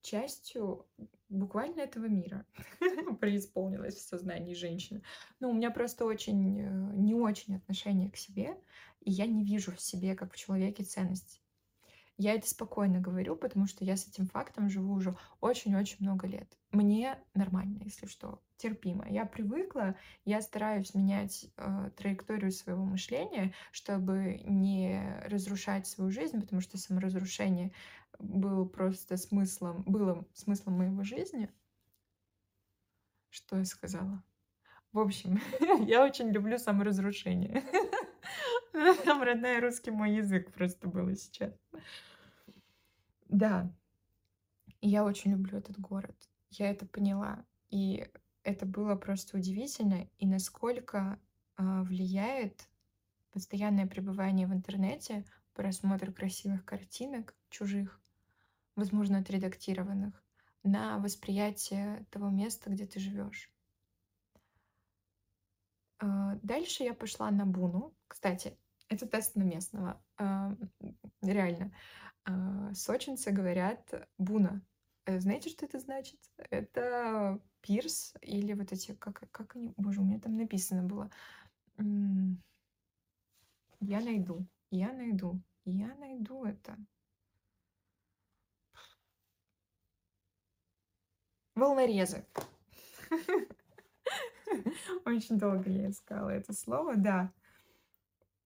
[0.00, 0.86] частью
[1.28, 2.46] буквально этого мира.
[3.20, 5.02] Преисполнилась в сознании женщины.
[5.38, 8.56] Ну, у меня просто очень, э, не очень отношение к себе,
[9.00, 11.42] и я не вижу в себе, как в человеке, ценности.
[12.20, 16.54] Я это спокойно говорю, потому что я с этим фактом живу уже очень-очень много лет.
[16.70, 19.08] Мне нормально, если что, терпимо.
[19.08, 26.60] Я привыкла, я стараюсь менять э, траекторию своего мышления, чтобы не разрушать свою жизнь, потому
[26.60, 27.72] что саморазрушение
[28.18, 31.48] было просто смыслом, было смыслом моего жизни.
[33.30, 34.22] Что я сказала?
[34.92, 35.40] В общем,
[35.86, 37.64] я очень люблю саморазрушение.
[39.06, 41.54] Там родной русский мой язык просто было сейчас.
[43.30, 43.72] Да,
[44.80, 46.16] я очень люблю этот город.
[46.50, 47.44] Я это поняла.
[47.70, 48.06] И
[48.42, 50.08] это было просто удивительно.
[50.18, 51.20] И насколько
[51.56, 52.68] а, влияет
[53.30, 58.00] постоянное пребывание в интернете, просмотр красивых картинок чужих,
[58.76, 60.22] возможно, отредактированных,
[60.64, 63.52] на восприятие того места, где ты живешь.
[65.98, 67.94] А, дальше я пошла на Буну.
[68.08, 70.02] Кстати, Это тест на местного.
[70.20, 70.54] А,
[71.22, 71.72] реально.
[72.26, 73.80] А, сочинцы говорят
[74.18, 74.62] буна.
[75.06, 76.20] Э, знаете, что это значит?
[76.50, 81.10] Это пирс или вот эти, как, как они, боже, у меня там написано было.
[83.80, 86.76] Я найду, я найду, я найду это.
[91.54, 92.26] Волнорезы.
[95.06, 97.32] Очень долго я искала это слово, да.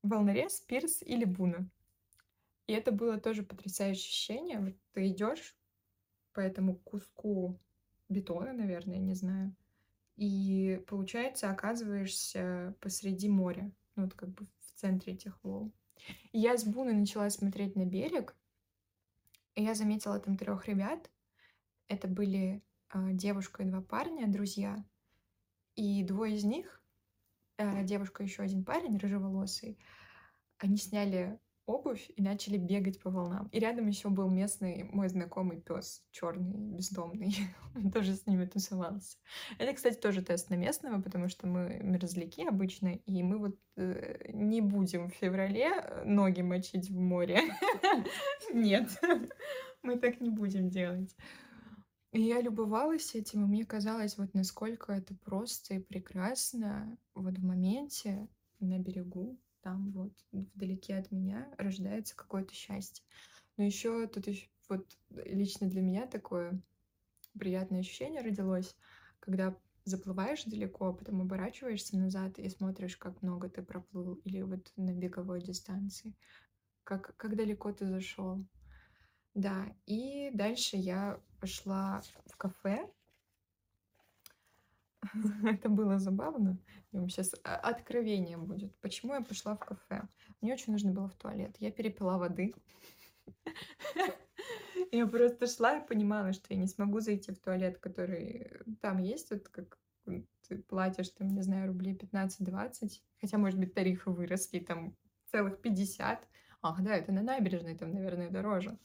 [0.05, 1.69] Волнорез, пирс или буна.
[2.67, 4.61] И это было тоже потрясающее ощущение.
[4.61, 5.57] Вот ты идешь
[6.33, 7.59] по этому куску
[8.09, 9.55] бетона, наверное, не знаю,
[10.17, 15.73] и, получается, оказываешься посреди моря, ну, вот как бы в центре этих волн.
[16.33, 18.37] И я с Буны начала смотреть на берег,
[19.55, 21.11] и я заметила там трех ребят.
[21.89, 22.63] Это были
[22.93, 24.85] э, девушка и два парня, друзья.
[25.77, 26.81] И двое из них,
[27.59, 29.79] девушка и еще один парень, рыжеволосый,
[30.59, 33.49] они сняли обувь и начали бегать по волнам.
[33.53, 37.35] И рядом еще был местный мой знакомый пес, черный, бездомный.
[37.75, 39.17] Он тоже с ними тусовался.
[39.59, 44.31] Это, кстати, тоже тест на местного, потому что мы мерзляки обычно, и мы вот э,
[44.33, 47.41] не будем в феврале ноги мочить в море.
[48.53, 48.91] Нет,
[49.83, 51.15] мы так не будем делать.
[52.15, 57.45] И я любовалась этим, и мне казалось, вот насколько это просто и прекрасно вот в
[57.45, 58.29] моменте
[58.61, 63.05] на берегу, там вот вдалеке от меня рождается какое-то счастье.
[63.57, 66.63] Но еще тут еще вот лично для меня такое
[67.37, 68.77] приятное ощущение родилось,
[69.19, 74.73] когда заплываешь далеко, а потом оборачиваешься назад и смотришь, как много ты проплыл, или вот
[74.77, 76.15] на беговой дистанции,
[76.85, 78.47] как, как далеко ты зашел.
[79.35, 82.89] Да, и дальше я пошла в кафе,
[85.45, 86.57] Это было забавно.
[86.93, 88.75] Сейчас а, откровение будет.
[88.81, 90.09] Почему я пошла в кафе?
[90.41, 91.55] Мне очень нужно было в туалет.
[91.59, 92.55] Я перепила воды.
[94.93, 99.31] Я просто шла и понимала, что я не смогу зайти в туалет, который там есть,
[99.31, 104.95] вот как ты платишь, там, не знаю, рублей 15-20, хотя, может быть, тарифы выросли, там,
[105.33, 106.29] целых 50.
[106.63, 108.79] Ах, да, это на набережной, там, наверное, дороже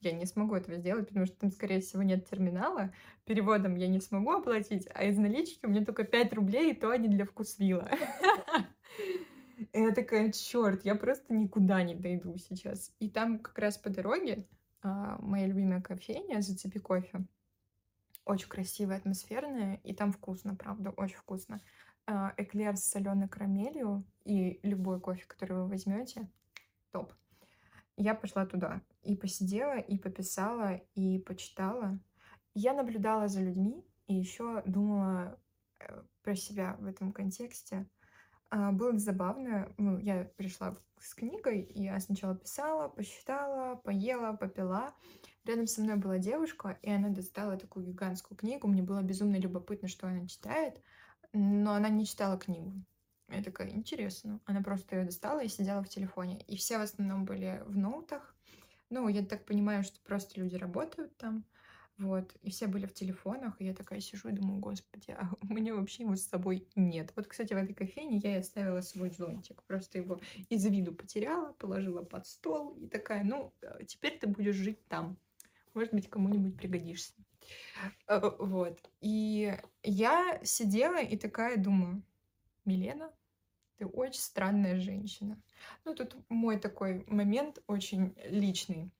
[0.00, 2.92] я не смогу этого сделать, потому что там, скорее всего, нет терминала,
[3.24, 6.90] переводом я не смогу оплатить, а из налички у меня только 5 рублей, и то
[6.90, 7.90] они для вкусвила.
[9.72, 12.92] И я такая, черт, я просто никуда не дойду сейчас.
[12.98, 14.46] И там как раз по дороге
[14.82, 17.24] а, моя любимая кофейня «Зацепи кофе».
[18.24, 21.60] Очень красивая, атмосферная, и там вкусно, правда, очень вкусно.
[22.06, 26.28] А, эклер с соленой карамелью и любой кофе, который вы возьмете,
[26.90, 27.12] топ.
[27.96, 31.98] Я пошла туда и посидела, и пописала, и почитала.
[32.54, 35.38] Я наблюдала за людьми и еще думала
[35.80, 37.88] э, про себя в этом контексте.
[38.50, 39.72] А, было забавно.
[39.78, 44.94] Ну, я пришла с книгой, и я сначала писала, посчитала, поела, попила.
[45.44, 48.66] Рядом со мной была девушка, и она достала такую гигантскую книгу.
[48.68, 50.80] Мне было безумно любопытно, что она читает,
[51.32, 52.72] но она не читала книгу.
[53.28, 54.40] Я такая, интересно.
[54.44, 56.40] Она просто ее достала и сидела в телефоне.
[56.46, 58.34] И все в основном были в ноутах.
[58.90, 61.44] Ну, я так понимаю, что просто люди работают там.
[61.96, 65.54] Вот, и все были в телефонах, и я такая сижу и думаю, господи, а у
[65.54, 67.12] меня вообще его с собой нет.
[67.14, 71.52] Вот, кстати, в этой кофейне я и оставила свой зонтик, просто его из виду потеряла,
[71.52, 75.16] положила под стол, и такая, ну, э, теперь ты будешь жить там,
[75.72, 77.12] может быть, кому-нибудь пригодишься.
[78.08, 82.02] Э, вот, и я сидела и такая думаю,
[82.64, 83.12] Милена,
[83.76, 85.40] ты очень странная женщина.
[85.84, 88.90] Ну, тут мой такой момент очень личный,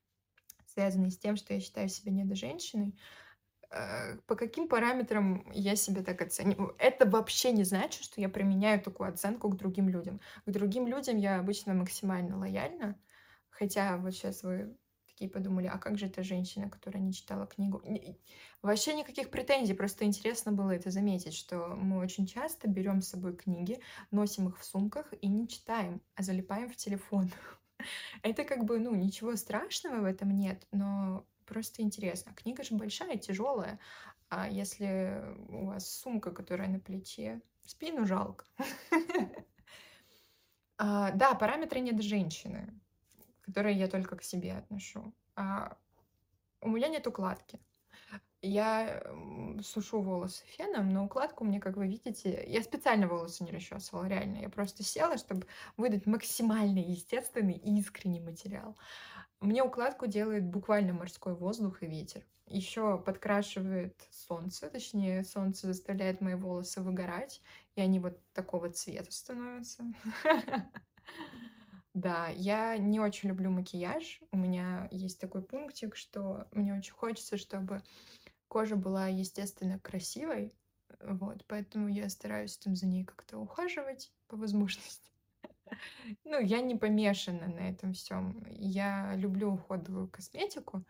[0.67, 2.99] связанный с тем, что я считаю себя недоженщиной.
[3.71, 6.75] Э, по каким параметрам я себя так оцениваю?
[6.79, 10.21] Это вообще не значит, что я применяю такую оценку к другим людям.
[10.47, 12.99] К другим людям я обычно максимально лояльна.
[13.51, 14.77] Хотя вот сейчас вы
[15.15, 17.83] такие подумали, а как же эта женщина, которая не читала книгу?
[18.63, 23.37] Вообще никаких претензий, просто интересно было это заметить, что мы очень часто берем с собой
[23.37, 27.31] книги, носим их в сумках и не читаем, а залипаем в телефон.
[28.23, 32.33] Это как бы, ну, ничего страшного в этом нет, но просто интересно.
[32.35, 33.79] Книга же большая, тяжелая,
[34.31, 38.47] а если у вас сумка, которая на плече, спину жалко.
[40.77, 42.69] А, да, параметры нет женщины
[43.45, 45.15] которые я только к себе отношу.
[45.37, 45.77] А
[46.61, 47.61] у меня нет укладки.
[48.41, 49.03] Я
[49.63, 54.39] сушу волосы феном, но укладку мне, как вы видите, я специально волосы не расчесывала, реально.
[54.39, 55.47] Я просто села, чтобы
[55.79, 58.77] выдать максимально естественный и искренний материал.
[59.41, 62.23] Мне укладку делает буквально морской воздух и ветер.
[62.47, 67.41] Еще подкрашивает солнце, точнее, солнце заставляет мои волосы выгорать,
[67.77, 69.85] и они вот такого цвета становятся.
[71.95, 74.21] Да, я не очень люблю макияж.
[74.33, 77.83] У меня есть такой пунктик, что мне очень хочется, чтобы
[78.49, 80.53] кожа была естественно красивой.
[81.01, 85.11] Вот, поэтому я стараюсь там за ней как-то ухаживать по возможности.
[86.25, 88.45] Ну, я не помешана на этом всем.
[88.51, 90.85] Я люблю уходовую косметику,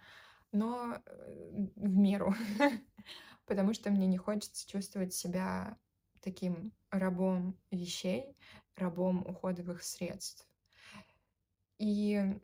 [0.53, 2.35] но э, в меру.
[3.47, 5.79] Потому что мне не хочется чувствовать себя
[6.21, 8.37] таким рабом вещей,
[8.77, 10.47] рабом уходовых средств.
[11.85, 12.41] И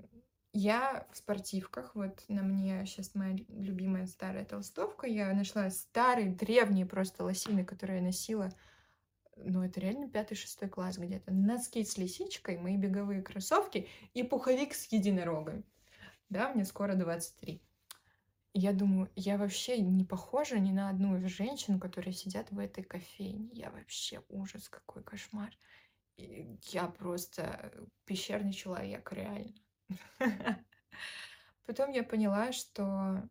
[0.53, 6.85] я в спортивках, вот на мне сейчас моя любимая старая толстовка, я нашла старые, древние
[6.85, 8.51] просто лосины, которые я носила,
[9.37, 14.93] ну это реально пятый-шестой класс где-то, носки с лисичкой, мои беговые кроссовки и пуховик с
[14.93, 15.65] единорогом.
[16.29, 17.63] Да, мне скоро 23.
[18.53, 22.85] Я думаю, я вообще не похожа ни на одну из женщин, которые сидят в этой
[22.85, 23.49] кофейне.
[23.55, 25.51] Я вообще ужас, какой кошмар.
[26.71, 27.73] Я просто
[28.05, 29.55] пещерный человек, реально.
[31.67, 33.29] Потом я поняла, что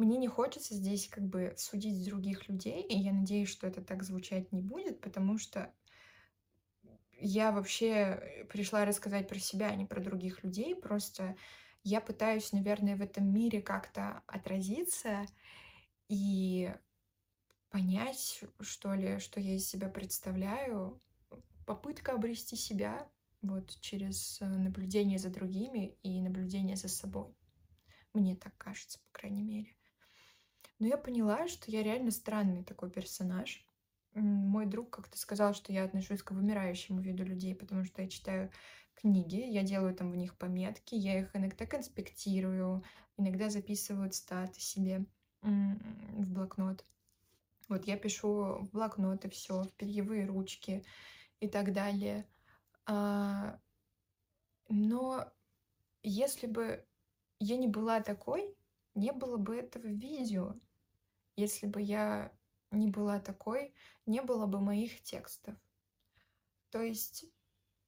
[0.00, 4.02] мне не хочется здесь как бы судить других людей, и я надеюсь, что это так
[4.02, 5.72] звучать не будет, потому что
[7.12, 10.74] я вообще пришла рассказать про себя, а не про других людей.
[10.74, 11.36] Просто
[11.84, 15.26] я пытаюсь, наверное, в этом мире как-то отразиться
[16.08, 16.74] и
[17.70, 21.00] понять, что ли, что я из себя представляю.
[21.66, 23.08] Попытка обрести себя
[23.42, 27.34] вот через э, наблюдение за другими и наблюдение за собой.
[28.12, 29.76] Мне так кажется, по крайней мере.
[30.78, 33.64] Но я поняла, что я реально странный такой персонаж.
[34.14, 38.50] Мой друг как-то сказал, что я отношусь к вымирающему виду людей, потому что я читаю
[38.94, 42.82] книги, я делаю там в них пометки, я их иногда конспектирую,
[43.16, 45.04] иногда записываю статы себе
[45.42, 46.84] в блокнот.
[47.70, 50.84] Вот я пишу в блокноты все, в перьевые ручки
[51.38, 52.28] и так далее.
[52.84, 53.60] А,
[54.68, 55.32] но
[56.02, 56.84] если бы
[57.38, 58.56] я не была такой,
[58.96, 60.56] не было бы этого видео.
[61.36, 62.32] Если бы я
[62.72, 63.72] не была такой,
[64.04, 65.54] не было бы моих текстов.
[66.70, 67.24] То есть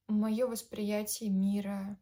[0.07, 1.99] мое восприятие мира,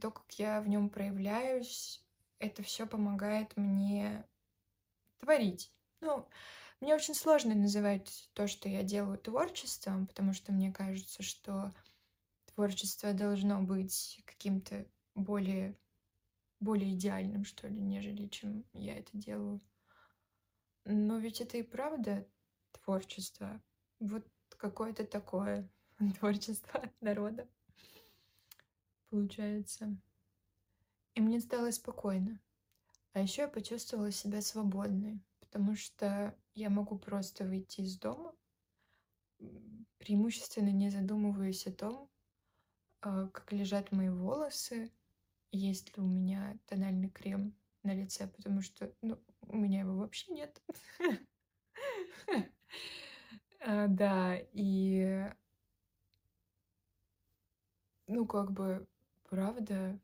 [0.00, 2.06] то, как я в нем проявляюсь,
[2.38, 4.24] это все помогает мне
[5.18, 5.74] творить.
[6.00, 6.26] Ну,
[6.80, 11.72] мне очень сложно называть то, что я делаю творчеством, потому что мне кажется, что
[12.54, 15.78] творчество должно быть каким-то более,
[16.60, 19.60] более идеальным, что ли, нежели чем я это делаю.
[20.84, 22.26] Но ведь это и правда
[22.72, 23.62] творчество.
[24.00, 24.26] Вот
[24.56, 25.68] какое-то такое.
[26.18, 27.48] творчество народа.
[29.10, 29.96] Получается.
[31.14, 32.40] И мне стало спокойно.
[33.14, 38.34] А еще я почувствовала себя свободной, потому что я могу просто выйти из дома,
[39.98, 42.10] преимущественно не задумываясь о том,
[43.02, 44.92] а, как лежат мои волосы,
[45.52, 47.54] есть ли у меня тональный крем
[47.84, 50.60] на лице, потому что ну, у меня его вообще нет.
[53.66, 55.30] А, да, и
[58.06, 58.86] ну, как бы,
[59.28, 59.98] правда.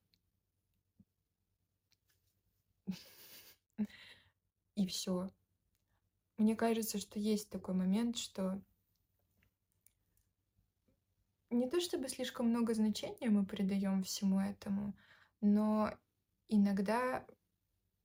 [4.81, 5.31] И все.
[6.39, 8.59] Мне кажется, что есть такой момент, что
[11.51, 14.95] не то чтобы слишком много значения мы придаем всему этому,
[15.43, 15.93] но
[16.49, 17.27] иногда,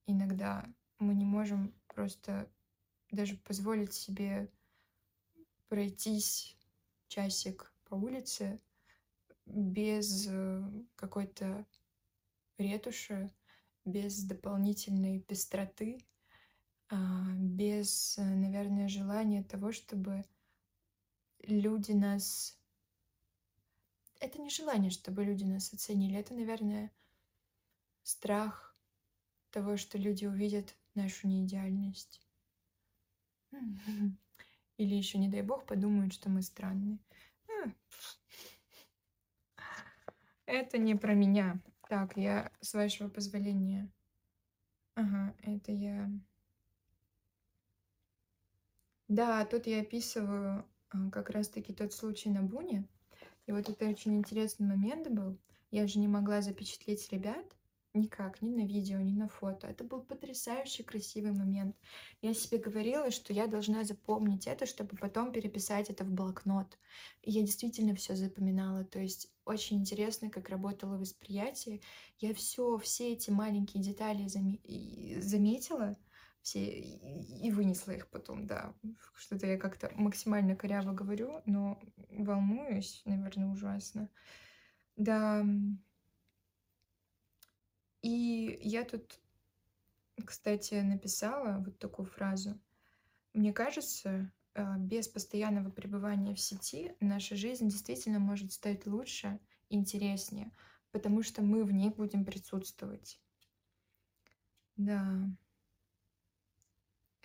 [0.06, 0.66] иногда
[1.00, 2.52] мы не можем просто
[3.10, 4.52] даже позволить себе
[5.70, 6.58] пройтись
[7.08, 8.60] часик по улице
[9.46, 10.62] без э,
[10.98, 11.66] какой-то
[12.58, 13.32] ретуши,
[13.86, 16.00] без дополнительной пестроты,
[16.92, 20.24] без, э, наверное, желания того, чтобы
[21.40, 22.58] люди нас...
[24.20, 26.92] Это не желание, чтобы люди нас оценили, это, наверное,
[28.04, 28.76] страх
[29.52, 32.22] того, что люди увидят нашу неидеальность.
[34.78, 37.00] Или еще, не дай бог, подумают, что мы странные.
[40.46, 41.60] Это не про меня.
[41.90, 43.92] Так, я, с вашего позволения...
[44.96, 46.10] Ага, это я...
[49.08, 52.88] Да, тут я описываю а, как раз-таки тот случай на Буне.
[53.46, 55.38] И вот это очень интересный момент был.
[55.72, 57.46] Я же не могла запечатлеть ребят,
[57.96, 59.68] Никак, ни на видео, ни на фото.
[59.68, 61.78] Это был потрясающий красивый момент.
[62.22, 66.78] Я себе говорила, что я должна запомнить это, чтобы потом переписать это в блокнот.
[67.22, 68.84] И я действительно все запоминала.
[68.84, 71.80] То есть очень интересно, как работало восприятие.
[72.20, 74.60] Я все, все эти маленькие детали заме
[75.22, 75.96] заметила,
[76.46, 78.76] все и вынесла их потом, да.
[79.16, 81.82] Что-то я как-то максимально коряво говорю, но
[82.12, 84.10] волнуюсь, наверное, ужасно.
[84.96, 85.44] Да.
[88.04, 89.20] И я тут,
[90.24, 92.60] кстати, написала вот такую фразу.
[93.34, 99.40] Мне кажется, э, без постоянного пребывания в сети наша жизнь действительно может стать лучше,
[99.70, 100.52] интереснее,
[100.92, 103.20] потому что мы в ней будем присутствовать.
[104.78, 105.36] Да.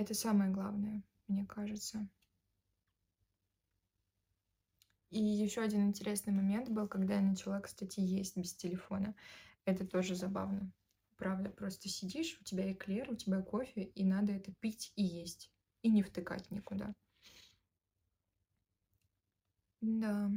[0.00, 2.08] Это самое главное, мне кажется.
[5.10, 9.14] И еще один интересный момент был, когда я начала, кстати, есть без телефона.
[9.66, 10.72] Это тоже забавно.
[11.18, 15.52] Правда, просто сидишь, у тебя эклер, у тебя кофе, и надо это пить и есть.
[15.82, 16.94] И не втыкать никуда.
[19.82, 20.30] Да.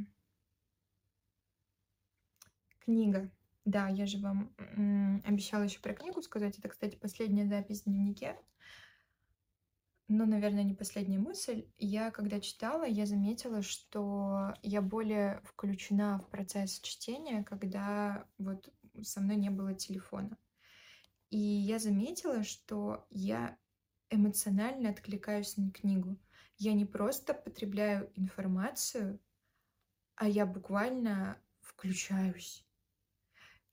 [2.80, 3.30] Книга.
[3.64, 4.54] Да, я же вам
[5.24, 6.58] обещала еще про книгу сказать.
[6.58, 8.38] Это, кстати, последняя запись в дневнике
[10.08, 11.66] но, наверное, не последняя мысль.
[11.78, 18.70] Я, когда читала, я заметила, что я более включена в процесс чтения, когда вот
[19.02, 20.36] со мной не было телефона.
[21.30, 23.56] И я заметила, что я
[24.10, 26.18] эмоционально откликаюсь на книгу.
[26.58, 29.18] Я не просто потребляю информацию,
[30.16, 32.64] а я буквально включаюсь.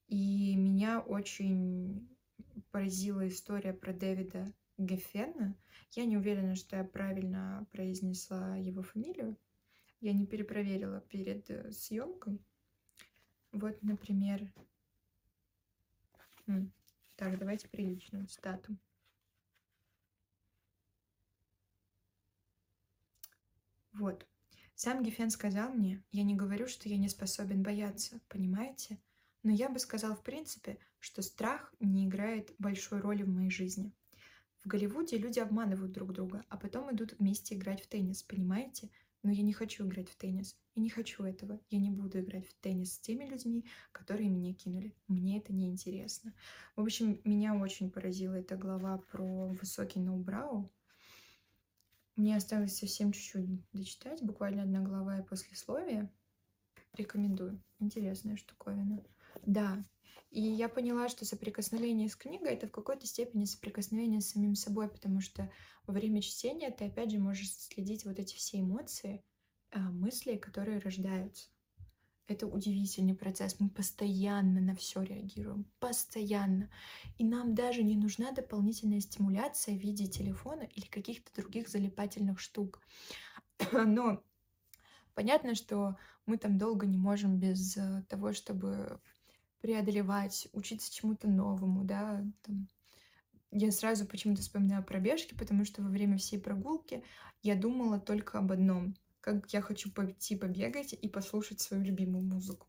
[0.07, 2.09] И меня очень
[2.71, 4.53] поразила история про Дэвида
[4.86, 5.55] Геффена.
[5.91, 9.38] Я не уверена, что я правильно произнесла его фамилию.
[9.99, 12.41] Я не перепроверила перед э, съемкой.
[13.51, 14.51] Вот, например...
[17.15, 18.75] Так, давайте приличную стату.
[23.93, 24.25] Вот.
[24.73, 28.99] Сам Гефен сказал мне, я не говорю, что я не способен бояться, понимаете?
[29.43, 33.93] Но я бы сказал в принципе, что страх не играет большой роли в моей жизни.
[34.64, 38.89] В Голливуде люди обманывают друг друга, а потом идут вместе играть в теннис, понимаете?
[39.24, 40.55] Но я не хочу играть в теннис.
[40.76, 41.59] Я не хочу этого.
[41.70, 44.95] Я не буду играть в теннис с теми людьми, которые меня кинули.
[45.07, 46.34] Мне это не интересно.
[46.76, 50.72] В общем, меня очень поразила эта глава про высокий ноубрау.
[52.16, 56.12] Мне осталось совсем чуть-чуть дочитать, буквально одна глава и послесловие.
[56.93, 57.62] Рекомендую.
[57.80, 59.03] Интересная штуковина.
[59.45, 59.84] Да,
[60.32, 64.89] и я поняла, что соприкосновение с книгой это в какой-то степени соприкосновение с самим собой,
[64.89, 65.51] потому что
[65.86, 69.24] во время чтения ты опять же можешь следить вот эти все эмоции,
[69.72, 71.49] а, мысли, которые рождаются.
[72.28, 73.59] Это удивительный процесс.
[73.59, 75.66] Мы постоянно на все реагируем.
[75.80, 76.70] Постоянно.
[77.18, 82.80] И нам даже не нужна дополнительная стимуляция в виде телефона или каких-то других залипательных штук.
[83.74, 84.24] Но
[85.14, 89.01] понятно, что мы там долго не можем без э, того, чтобы
[89.62, 92.68] преодолевать, учиться чему-то новому, да, там.
[93.53, 97.03] Я сразу почему-то вспоминаю пробежки, потому что во время всей прогулки
[97.43, 102.68] я думала только об одном, как я хочу пойти побегать и послушать свою любимую музыку.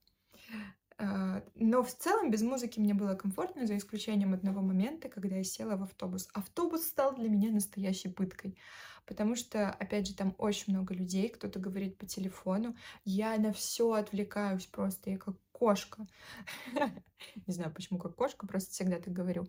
[0.99, 5.45] А, но в целом без музыки мне было комфортно, за исключением одного момента, когда я
[5.45, 6.29] села в автобус.
[6.33, 8.57] Автобус стал для меня настоящей пыткой,
[9.07, 13.93] потому что, опять же, там очень много людей, кто-то говорит по телефону, я на все
[13.93, 16.09] отвлекаюсь просто, я как кошка.
[17.47, 19.47] Не знаю, почему как кошка, просто всегда так говорю.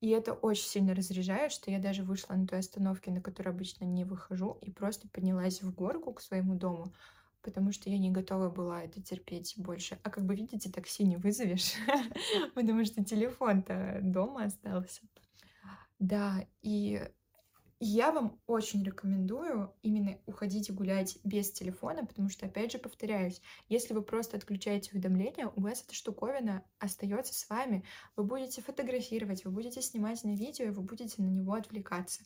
[0.00, 3.84] И это очень сильно разряжает, что я даже вышла на той остановке, на которой обычно
[3.84, 6.94] не выхожу, и просто поднялась в горку к своему дому,
[7.42, 9.98] потому что я не готова была это терпеть больше.
[10.04, 11.72] А как бы видите, такси не вызовешь,
[12.54, 15.02] потому что телефон-то дома остался.
[15.98, 17.02] Да, и
[17.80, 23.40] я вам очень рекомендую именно уходить и гулять без телефона, потому что, опять же, повторяюсь,
[23.68, 27.84] если вы просто отключаете уведомления, у вас эта штуковина остается с вами.
[28.16, 32.22] Вы будете фотографировать, вы будете снимать на видео, и вы будете на него отвлекаться.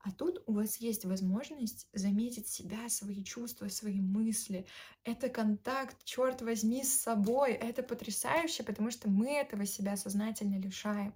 [0.00, 4.66] А тут у вас есть возможность заметить себя, свои чувства, свои мысли.
[5.02, 7.52] Это контакт, черт возьми, с собой.
[7.54, 11.12] Это потрясающе, потому что мы этого себя сознательно лишаем.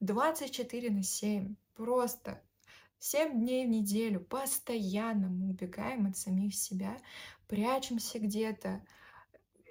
[0.00, 1.54] 24 на 7.
[1.76, 2.42] Просто
[2.98, 6.98] Семь дней в неделю постоянно мы убегаем от самих себя,
[7.46, 8.82] прячемся где-то.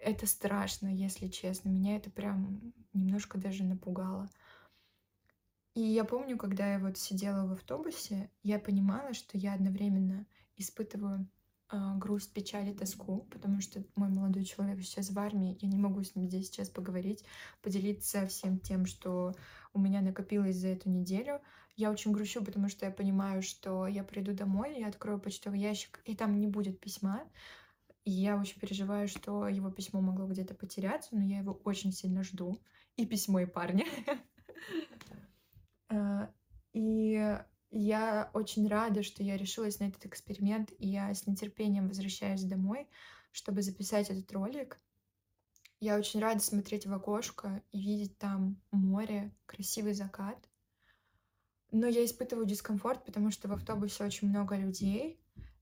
[0.01, 1.69] Это страшно, если честно.
[1.69, 4.30] Меня это прям немножко даже напугало.
[5.78, 10.25] И я помню, когда я вот сидела в автобусе, я понимала, что я одновременно
[10.55, 11.30] испытываю
[11.71, 15.78] э, грусть, печаль и тоску, потому что мой молодой человек сейчас в армии, я не
[15.78, 17.23] могу с ним здесь сейчас поговорить,
[17.61, 19.36] поделиться всем тем, что
[19.73, 21.41] у меня накопилось за эту неделю.
[21.78, 26.01] Я очень грущу, потому что я понимаю, что я приду домой, я открою почтовый ящик,
[26.05, 27.23] и там не будет письма.
[28.03, 32.23] И я очень переживаю, что его письмо могло где-то потеряться, но я его очень сильно
[32.23, 32.59] жду.
[32.95, 33.86] И письмо, и парня.
[35.89, 36.30] А,
[36.73, 42.43] и Я очень рада, что я решилась на этот эксперимент, и я с нетерпением возвращаюсь
[42.43, 42.89] домой,
[43.32, 44.78] чтобы записать этот ролик.
[45.80, 50.49] Я очень рада смотреть в окошко и видеть там море, красивый закат.
[51.72, 55.20] Но я испытываю дискомфорт, потому что в автобусе очень много людей,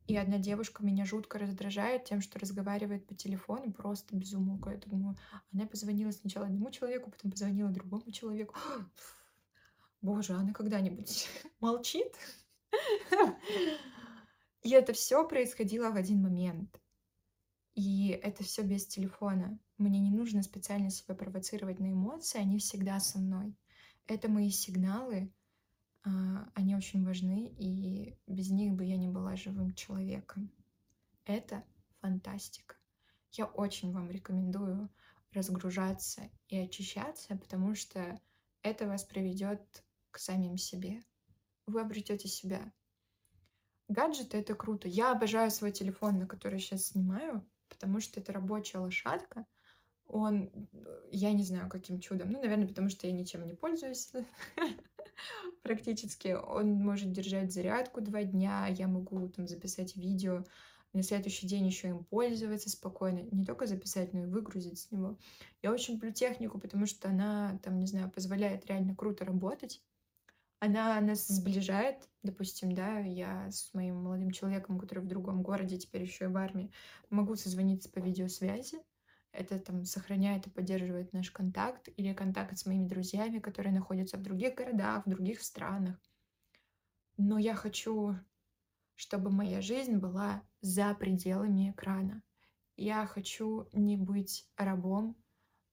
[0.08, 4.32] и одна девушка меня жутко раздражает тем, что разговаривает по телефону просто без.
[4.32, 5.18] Я думаю,
[5.51, 8.56] она позвонила сначала одному человеку, потом позвонила другому человеку.
[10.01, 11.28] Боже, она когда-нибудь
[11.60, 12.14] молчит?
[14.62, 16.80] И это все происходило в один момент.
[17.74, 19.60] И это все без телефона.
[19.78, 23.56] Мне не нужно специально себя провоцировать на эмоции, они всегда со мной.
[24.08, 25.34] Это мои сигналы,
[26.53, 30.51] они очень важны, и без них бы я не была живым человеком.
[31.26, 31.64] Это
[31.99, 32.76] фантастика.
[33.32, 34.89] Я очень вам рекомендую
[35.32, 38.20] разгружаться и очищаться, потому что
[38.62, 39.62] это вас приведет
[40.12, 41.03] к самим себе.
[41.66, 42.72] Вы обретете себя.
[43.88, 44.88] Гаджеты— это круто.
[44.88, 49.45] Я обожаю свой телефон, на который сейчас снимаю, потому что это рабочая лошадка.
[50.08, 50.51] Он,
[51.12, 52.32] я не знаю, каким чудом.
[52.32, 54.12] Ну, наверное, потому что я ничем не пользуюсь
[55.64, 56.30] практически.
[56.30, 58.68] Он может держать зарядку два дня.
[58.68, 60.45] Я могу там записать видео,
[60.93, 63.20] на следующий день еще им пользоваться спокойно.
[63.32, 65.18] Не только записать, но и выгрузить с него.
[65.62, 69.82] Я очень люблю технику, потому что она, там, не знаю, позволяет реально круто работать
[70.60, 76.03] она нас сближает, допустим, да, я с моим молодым человеком, который в другом городе, теперь
[76.03, 76.72] еще и в армии,
[77.10, 78.80] могу созвониться по видеосвязи,
[79.36, 84.23] это там сохраняет и поддерживает наш контакт, или контакт с моими друзьями, которые находятся в
[84.23, 85.97] других городах, в других странах.
[87.17, 88.15] Но я хочу,
[88.95, 92.23] чтобы моя жизнь была за пределами экрана.
[92.77, 95.15] Я хочу не быть рабом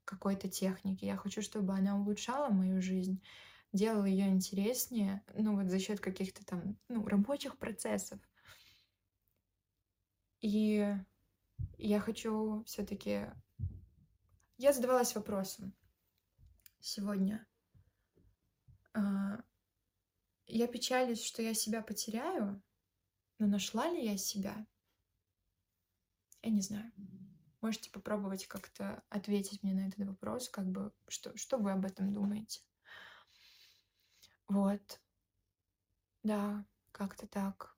[0.05, 1.05] какой-то техники.
[1.05, 3.23] Я хочу, чтобы она улучшала мою жизнь
[3.73, 8.19] делала ее интереснее, ну вот за счет каких-то там ну, рабочих процессов.
[10.41, 10.95] И
[11.79, 13.27] я хочу все-таки...
[14.63, 15.75] Я задавалась вопросом
[16.79, 17.45] сегодня.
[18.95, 19.43] А,
[20.47, 22.63] я печалюсь, что я себя потеряю,
[23.41, 24.65] но нашла ли я себя?
[26.43, 26.93] Я не знаю.
[27.61, 32.13] Можете попробовать как-то ответить мне на этот вопрос, как бы, что, что вы об этом
[32.13, 32.61] думаете?
[34.47, 35.01] Вот.
[36.23, 37.77] Да, как-то так.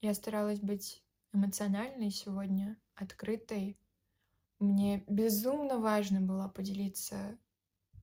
[0.00, 3.76] Я старалась быть эмоциональной сегодня, открытой.
[4.62, 7.36] Мне безумно важно было поделиться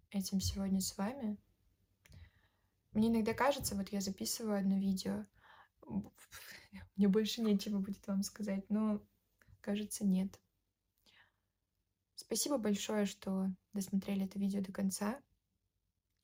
[0.09, 1.37] этим сегодня с вами.
[2.91, 5.25] Мне иногда кажется, вот я записываю одно видео,
[6.97, 9.01] мне больше нечего будет вам сказать, но
[9.61, 10.37] кажется, нет.
[12.15, 15.17] Спасибо большое, что досмотрели это видео до конца.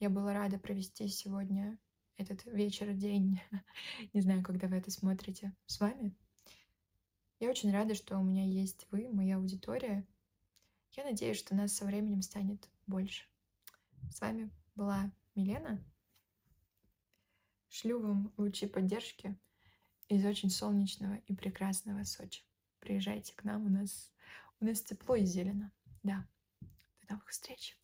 [0.01, 1.79] Я была рада провести сегодня
[2.17, 3.39] этот вечер, день,
[4.13, 6.13] не знаю, когда вы это смотрите, с вами.
[7.39, 10.05] Я очень рада, что у меня есть вы, моя аудитория.
[10.95, 13.25] Я надеюсь, что нас со временем станет больше.
[14.09, 15.83] С вами была Милена.
[17.67, 19.37] Шлю вам лучи поддержки
[20.07, 22.43] из очень солнечного и прекрасного Сочи.
[22.79, 24.13] Приезжайте к нам, у нас,
[24.61, 25.73] у нас тепло и зелено.
[26.03, 26.25] Да.
[27.01, 27.77] До новых встреч.